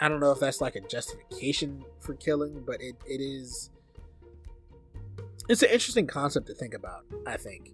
I 0.00 0.08
don't 0.08 0.20
know 0.20 0.32
if 0.32 0.40
that's 0.40 0.60
like 0.60 0.76
a 0.76 0.80
justification 0.80 1.84
for 2.00 2.14
killing, 2.14 2.62
but 2.66 2.80
it, 2.80 2.96
it 3.06 3.20
is 3.20 3.70
it's 5.48 5.62
an 5.62 5.70
interesting 5.70 6.06
concept 6.06 6.46
to 6.46 6.54
think 6.54 6.74
about, 6.74 7.04
I 7.26 7.36
think. 7.36 7.72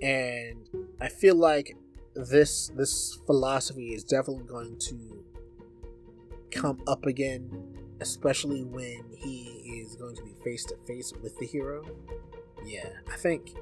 And 0.00 0.68
I 1.00 1.08
feel 1.08 1.34
like 1.34 1.76
this 2.14 2.68
this 2.76 3.18
philosophy 3.26 3.92
is 3.92 4.04
definitely 4.04 4.44
going 4.44 4.78
to 4.78 5.24
come 6.50 6.80
up 6.86 7.06
again, 7.06 7.50
especially 8.00 8.64
when 8.64 9.02
he 9.16 9.82
is 9.82 9.96
going 9.96 10.14
to 10.16 10.22
be 10.22 10.32
face 10.44 10.64
to 10.66 10.76
face 10.86 11.12
with 11.22 11.36
the 11.38 11.46
hero. 11.46 11.84
Yeah, 12.66 12.88
I 13.10 13.16
think 13.16 13.54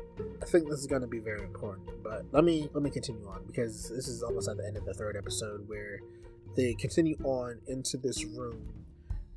I 0.42 0.44
think 0.46 0.68
this 0.68 0.80
is 0.80 0.86
going 0.86 1.02
to 1.02 1.08
be 1.08 1.18
very 1.18 1.42
important. 1.42 1.88
But 2.02 2.24
let 2.32 2.44
me 2.44 2.68
let 2.72 2.82
me 2.82 2.90
continue 2.90 3.26
on 3.28 3.44
because 3.46 3.88
this 3.88 4.08
is 4.08 4.22
almost 4.22 4.48
at 4.48 4.56
the 4.56 4.66
end 4.66 4.76
of 4.76 4.84
the 4.84 4.94
third 4.94 5.16
episode 5.16 5.68
where 5.68 6.00
they 6.56 6.74
continue 6.74 7.16
on 7.24 7.60
into 7.66 7.96
this 7.96 8.24
room 8.24 8.86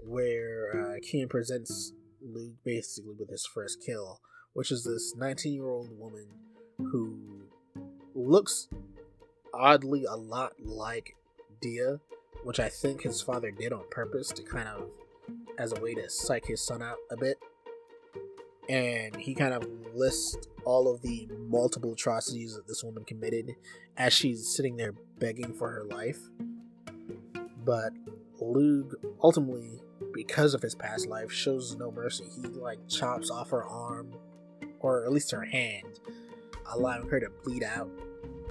where 0.06 0.98
uh, 1.02 1.28
presents 1.30 1.94
Lugh 2.22 2.56
basically 2.64 3.14
with 3.18 3.30
his 3.30 3.46
first 3.46 3.84
kill, 3.86 4.20
which 4.54 4.72
is 4.72 4.84
this 4.84 5.14
19 5.16 5.54
year 5.54 5.68
old 5.68 5.90
woman 5.98 6.28
who 6.78 7.44
looks 8.16 8.68
oddly 9.54 10.06
a 10.06 10.16
lot 10.16 10.54
like 10.64 11.16
Dia, 11.62 12.00
which 12.44 12.60
I 12.60 12.70
think 12.70 13.04
his 13.04 13.22
father 13.22 13.52
did 13.52 13.74
on 13.74 13.84
purpose 13.92 14.30
to 14.30 14.44
kind 14.44 14.68
of 14.68 14.90
as 15.58 15.74
a 15.74 15.80
way 15.80 15.94
to 15.94 16.10
psych 16.10 16.46
his 16.46 16.66
son 16.66 16.82
out 16.82 16.98
a 17.12 17.18
bit. 17.18 17.38
And 18.70 19.16
he 19.16 19.34
kind 19.34 19.54
of 19.54 19.68
lists 19.94 20.38
all 20.64 20.94
of 20.94 21.02
the 21.02 21.28
multiple 21.48 21.94
atrocities 21.94 22.56
that 22.56 22.68
this 22.68 22.84
woman 22.84 23.04
committed 23.04 23.56
as 23.98 24.14
she's 24.14 24.48
sitting 24.48 24.78
there 24.78 24.94
begging 25.18 25.54
for 25.54 25.70
her 25.72 25.84
life. 25.84 26.20
But 27.66 27.92
Lugh 28.40 28.96
ultimately, 29.22 29.82
because 30.14 30.54
of 30.54 30.62
his 30.62 30.76
past 30.76 31.08
life, 31.08 31.32
shows 31.32 31.76
no 31.76 31.92
mercy. 31.92 32.26
He 32.36 32.48
like 32.48 32.88
chops 32.88 33.30
off 33.30 33.50
her 33.50 33.66
arm, 33.66 34.14
or 34.80 35.04
at 35.06 35.12
least 35.12 35.32
her 35.32 35.44
hand, 35.44 36.00
allowing 36.72 37.10
her 37.10 37.20
to 37.20 37.30
bleed 37.44 37.64
out, 37.64 37.90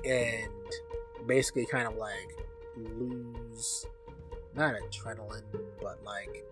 and 0.04 0.48
basically 1.26 1.66
kind 1.66 1.86
of 1.86 1.96
like 1.96 2.36
lose 2.76 3.86
not 4.54 4.74
adrenaline, 4.74 5.42
but 5.80 6.02
like 6.04 6.44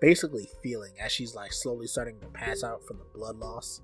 basically 0.00 0.48
feeling 0.62 0.92
as 1.00 1.12
she's 1.12 1.34
like 1.34 1.52
slowly 1.52 1.86
starting 1.86 2.18
to 2.20 2.26
pass 2.28 2.64
out 2.64 2.84
from 2.86 2.98
the 2.98 3.04
blood 3.14 3.36
loss. 3.36 3.82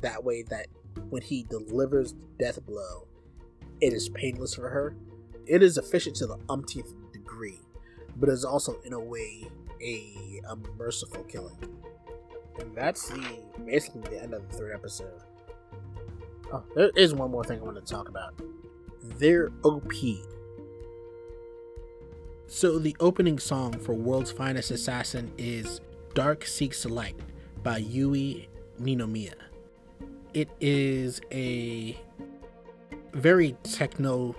That 0.00 0.24
way, 0.24 0.42
that 0.44 0.66
when 1.10 1.22
he 1.22 1.44
delivers 1.44 2.14
the 2.14 2.26
death 2.38 2.64
blow, 2.66 3.06
it 3.80 3.92
is 3.92 4.08
painless 4.08 4.54
for 4.54 4.68
her. 4.68 4.96
It 5.46 5.62
is 5.62 5.78
efficient 5.78 6.16
to 6.16 6.26
the 6.26 6.38
umpteenth 6.48 6.94
degree, 7.12 7.60
but 8.16 8.28
is 8.28 8.44
also 8.44 8.80
in 8.84 8.92
a 8.92 9.00
way 9.00 9.44
a, 9.82 10.40
a 10.48 10.56
merciful 10.76 11.24
killing. 11.24 11.56
And 12.58 12.74
that's 12.74 13.08
the 13.08 13.38
basically 13.64 14.02
the 14.02 14.22
end 14.22 14.34
of 14.34 14.48
the 14.48 14.56
third 14.56 14.74
episode. 14.74 15.20
Oh, 16.52 16.64
there 16.74 16.90
is 16.96 17.14
one 17.14 17.30
more 17.30 17.44
thing 17.44 17.60
I 17.60 17.62
want 17.62 17.76
to 17.76 17.92
talk 17.92 18.08
about. 18.08 18.34
Their 19.02 19.50
OP 19.64 19.92
so, 22.52 22.80
the 22.80 22.96
opening 22.98 23.38
song 23.38 23.78
for 23.78 23.92
World's 23.92 24.32
Finest 24.32 24.72
Assassin 24.72 25.32
is 25.38 25.80
Dark 26.14 26.44
Seeks 26.44 26.84
Light 26.84 27.14
by 27.62 27.78
Yui 27.78 28.48
Ninomiya. 28.82 29.34
It 30.34 30.50
is 30.60 31.20
a 31.30 31.96
very 33.12 33.56
techno 33.62 34.34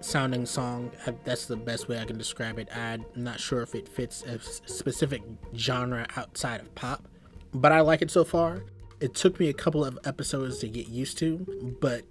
sounding 0.00 0.46
song. 0.46 0.90
Uh, 1.06 1.12
that's 1.24 1.44
the 1.44 1.56
best 1.56 1.86
way 1.86 2.00
I 2.00 2.06
can 2.06 2.16
describe 2.16 2.58
it. 2.58 2.74
I'm 2.74 3.04
not 3.14 3.38
sure 3.38 3.60
if 3.60 3.74
it 3.74 3.90
fits 3.90 4.22
a 4.22 4.40
specific 4.40 5.20
genre 5.54 6.06
outside 6.16 6.62
of 6.62 6.74
pop, 6.76 7.06
but 7.52 7.72
I 7.72 7.80
like 7.80 8.00
it 8.00 8.10
so 8.10 8.24
far. 8.24 8.62
It 9.00 9.14
took 9.14 9.38
me 9.38 9.50
a 9.50 9.54
couple 9.54 9.84
of 9.84 9.98
episodes 10.06 10.60
to 10.60 10.68
get 10.68 10.88
used 10.88 11.18
to, 11.18 11.76
but 11.78 12.04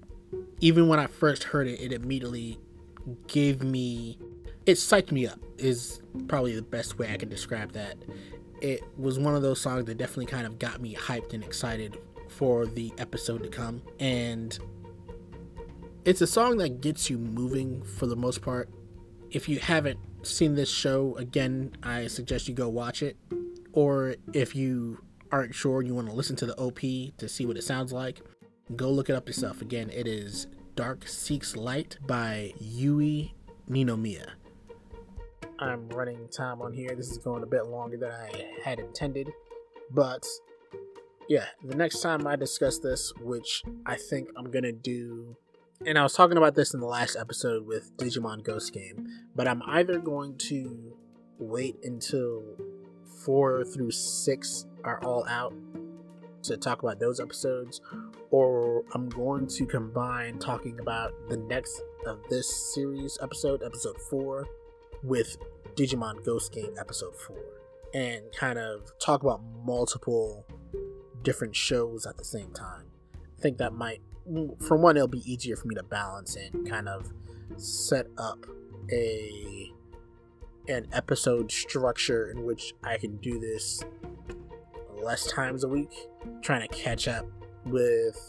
even 0.59 0.88
when 0.88 0.99
I 0.99 1.07
first 1.07 1.45
heard 1.45 1.68
it, 1.68 1.82
it 1.82 1.91
immediately 1.91 2.59
gave 3.26 3.63
me 3.63 4.20
it 4.68 4.74
psyched 4.74 5.13
me 5.13 5.26
up 5.26 5.39
is 5.57 6.01
probably 6.28 6.53
the 6.53 6.61
best 6.61 6.99
way 6.99 7.11
I 7.11 7.18
can 7.18 7.30
describe 7.30 7.72
that. 7.72 7.95
It 8.61 8.84
was 8.97 9.18
one 9.18 9.34
of 9.34 9.41
those 9.41 9.61
songs 9.61 9.86
that 9.86 9.97
definitely 9.97 10.26
kind 10.26 10.45
of 10.45 10.59
got 10.59 10.82
me 10.82 10.93
hyped 10.93 11.34
and 11.34 11.43
excited 11.43 11.97
for 12.28 12.65
the 12.65 12.93
episode 12.97 13.43
to 13.43 13.49
come. 13.49 13.82
And 13.99 14.59
it's 16.03 16.22
a 16.22 16.28
song 16.28 16.57
that 16.57 16.82
gets 16.82 17.09
you 17.09 17.18
moving 17.18 17.82
for 17.82 18.07
the 18.07 18.18
most 18.18 18.41
part. 18.41 18.70
If 19.32 19.47
you 19.47 19.57
haven't 19.59 19.99
seen 20.24 20.55
this 20.55 20.70
show, 20.70 21.15
again, 21.15 21.72
I 21.82 22.07
suggest 22.07 22.49
you 22.49 22.53
go 22.53 22.68
watch 22.68 23.01
it. 23.01 23.15
Or 23.72 24.15
if 24.34 24.53
you 24.53 25.01
aren't 25.32 25.55
sure 25.55 25.82
you 25.82 25.95
want 25.95 26.09
to 26.09 26.13
listen 26.13 26.36
to 26.38 26.45
the 26.45 26.57
OP 26.57 26.80
to 26.80 27.30
see 27.30 27.45
what 27.45 27.55
it 27.55 27.63
sounds 27.63 27.93
like, 27.93 28.20
go 28.76 28.89
look 28.89 29.09
it 29.09 29.15
up 29.15 29.28
yourself. 29.28 29.61
Again, 29.61 29.89
it 29.91 30.07
is 30.07 30.47
Dark 30.76 31.07
Seeks 31.07 31.55
Light 31.55 31.97
by 32.05 32.53
Yui 32.59 33.34
Ninomiya. 33.70 34.32
I'm 35.59 35.89
running 35.89 36.27
time 36.29 36.61
on 36.61 36.73
here. 36.73 36.89
This 36.95 37.09
is 37.09 37.17
going 37.17 37.43
a 37.43 37.47
bit 37.47 37.67
longer 37.67 37.97
than 37.97 38.11
I 38.11 38.29
had 38.63 38.79
intended. 38.79 39.29
But 39.91 40.25
yeah, 41.27 41.45
the 41.63 41.75
next 41.75 42.01
time 42.01 42.27
I 42.27 42.35
discuss 42.35 42.79
this, 42.79 43.11
which 43.21 43.63
I 43.85 43.95
think 43.95 44.29
I'm 44.38 44.51
gonna 44.51 44.71
do, 44.71 45.35
and 45.85 45.97
I 45.97 46.03
was 46.03 46.13
talking 46.13 46.38
about 46.38 46.55
this 46.55 46.73
in 46.73 46.79
the 46.79 46.88
last 46.88 47.15
episode 47.15 47.65
with 47.65 47.95
Digimon 47.97 48.43
Ghost 48.43 48.73
Game, 48.73 49.07
but 49.35 49.47
I'm 49.47 49.61
either 49.67 49.99
going 49.99 50.38
to 50.49 50.95
wait 51.39 51.77
until 51.83 52.43
four 53.25 53.63
through 53.63 53.91
six 53.91 54.65
are 54.83 55.03
all 55.03 55.25
out 55.27 55.53
to 56.43 56.57
talk 56.57 56.81
about 56.81 56.99
those 56.99 57.19
episodes, 57.19 57.81
or 58.31 58.83
I'm 58.93 59.09
going 59.09 59.47
to 59.47 59.65
combine 59.65 60.39
talking 60.39 60.79
about 60.79 61.13
the 61.29 61.38
next 61.38 61.81
of 62.05 62.19
this 62.29 62.73
series 62.73 63.17
episode, 63.21 63.61
episode 63.63 63.97
four, 64.09 64.47
with 65.04 65.38
Digimon 65.76 66.24
Ghost 66.26 66.52
Game 66.54 66.74
episode 66.80 67.16
4 67.16 67.38
and 67.93 68.24
kind 68.38 68.60
of 68.60 68.91
talk 69.00 69.24
about 69.24 69.41
multiple 69.66 70.45
different 71.24 71.56
shows 71.56 72.06
at 72.06 72.18
the 72.18 72.26
same 72.26 72.52
time. 72.52 72.86
I 73.16 73.41
think 73.41 73.58
that 73.58 73.74
might, 73.74 74.02
for 74.68 74.78
one, 74.78 74.98
it'll 74.98 75.08
be 75.08 75.32
easier 75.32 75.56
for 75.56 75.68
me 75.68 75.76
to 75.76 75.84
balance 75.84 76.36
and 76.36 76.70
kind 76.70 76.89
of 76.89 77.12
set 77.58 78.08
up 78.18 78.45
a 78.91 79.72
an 80.70 80.86
episode 80.91 81.50
structure 81.52 82.30
in 82.30 82.43
which 82.43 82.74
I 82.84 82.98
can 82.98 83.18
do 83.18 83.39
this 83.39 83.84
less 85.02 85.26
times 85.28 85.64
a 85.64 85.68
week, 85.68 85.93
trying 86.41 86.68
to 86.68 86.76
catch 86.76 87.08
up 87.08 87.26
with. 87.66 88.20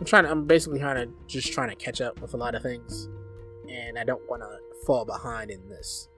I'm 0.00 0.06
trying 0.06 0.24
to. 0.24 0.30
I'm 0.30 0.46
basically 0.46 0.80
trying 0.80 1.06
to 1.06 1.12
just 1.26 1.52
trying 1.52 1.70
to 1.70 1.76
catch 1.76 2.00
up 2.00 2.20
with 2.20 2.34
a 2.34 2.36
lot 2.36 2.54
of 2.54 2.62
things, 2.62 3.08
and 3.86 3.98
I 3.98 4.04
don't 4.04 4.28
want 4.28 4.42
to 4.42 4.58
fall 4.84 5.04
behind 5.04 5.50
in 5.50 5.68
this. 5.68 6.08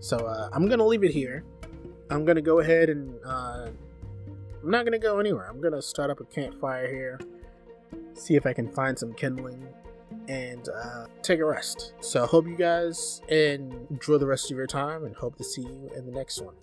So 0.00 0.16
uh, 0.16 0.48
I'm 0.52 0.68
gonna 0.68 0.86
leave 0.86 1.04
it 1.04 1.12
here. 1.12 1.44
I'm 2.10 2.24
gonna 2.24 2.42
go 2.42 2.60
ahead 2.60 2.88
and 2.88 3.18
uh, 3.24 3.68
I'm 4.62 4.70
not 4.70 4.84
gonna 4.84 4.98
go 4.98 5.18
anywhere. 5.18 5.48
I'm 5.48 5.60
gonna 5.60 5.82
start 5.82 6.10
up 6.10 6.20
a 6.20 6.24
campfire 6.24 6.88
here, 6.88 7.20
see 8.14 8.34
if 8.34 8.46
I 8.46 8.52
can 8.52 8.68
find 8.68 8.98
some 8.98 9.12
kindling, 9.14 9.66
and 10.28 10.68
uh, 10.68 11.06
take 11.22 11.40
a 11.40 11.44
rest. 11.44 11.94
So 12.00 12.24
I 12.24 12.26
hope 12.26 12.46
you 12.46 12.56
guys 12.56 13.20
enjoy 13.28 14.18
the 14.18 14.26
rest 14.26 14.50
of 14.50 14.56
your 14.56 14.66
time, 14.66 15.04
and 15.04 15.14
hope 15.16 15.36
to 15.36 15.44
see 15.44 15.62
you 15.62 15.90
in 15.96 16.06
the 16.06 16.12
next 16.12 16.40
one. 16.40 16.54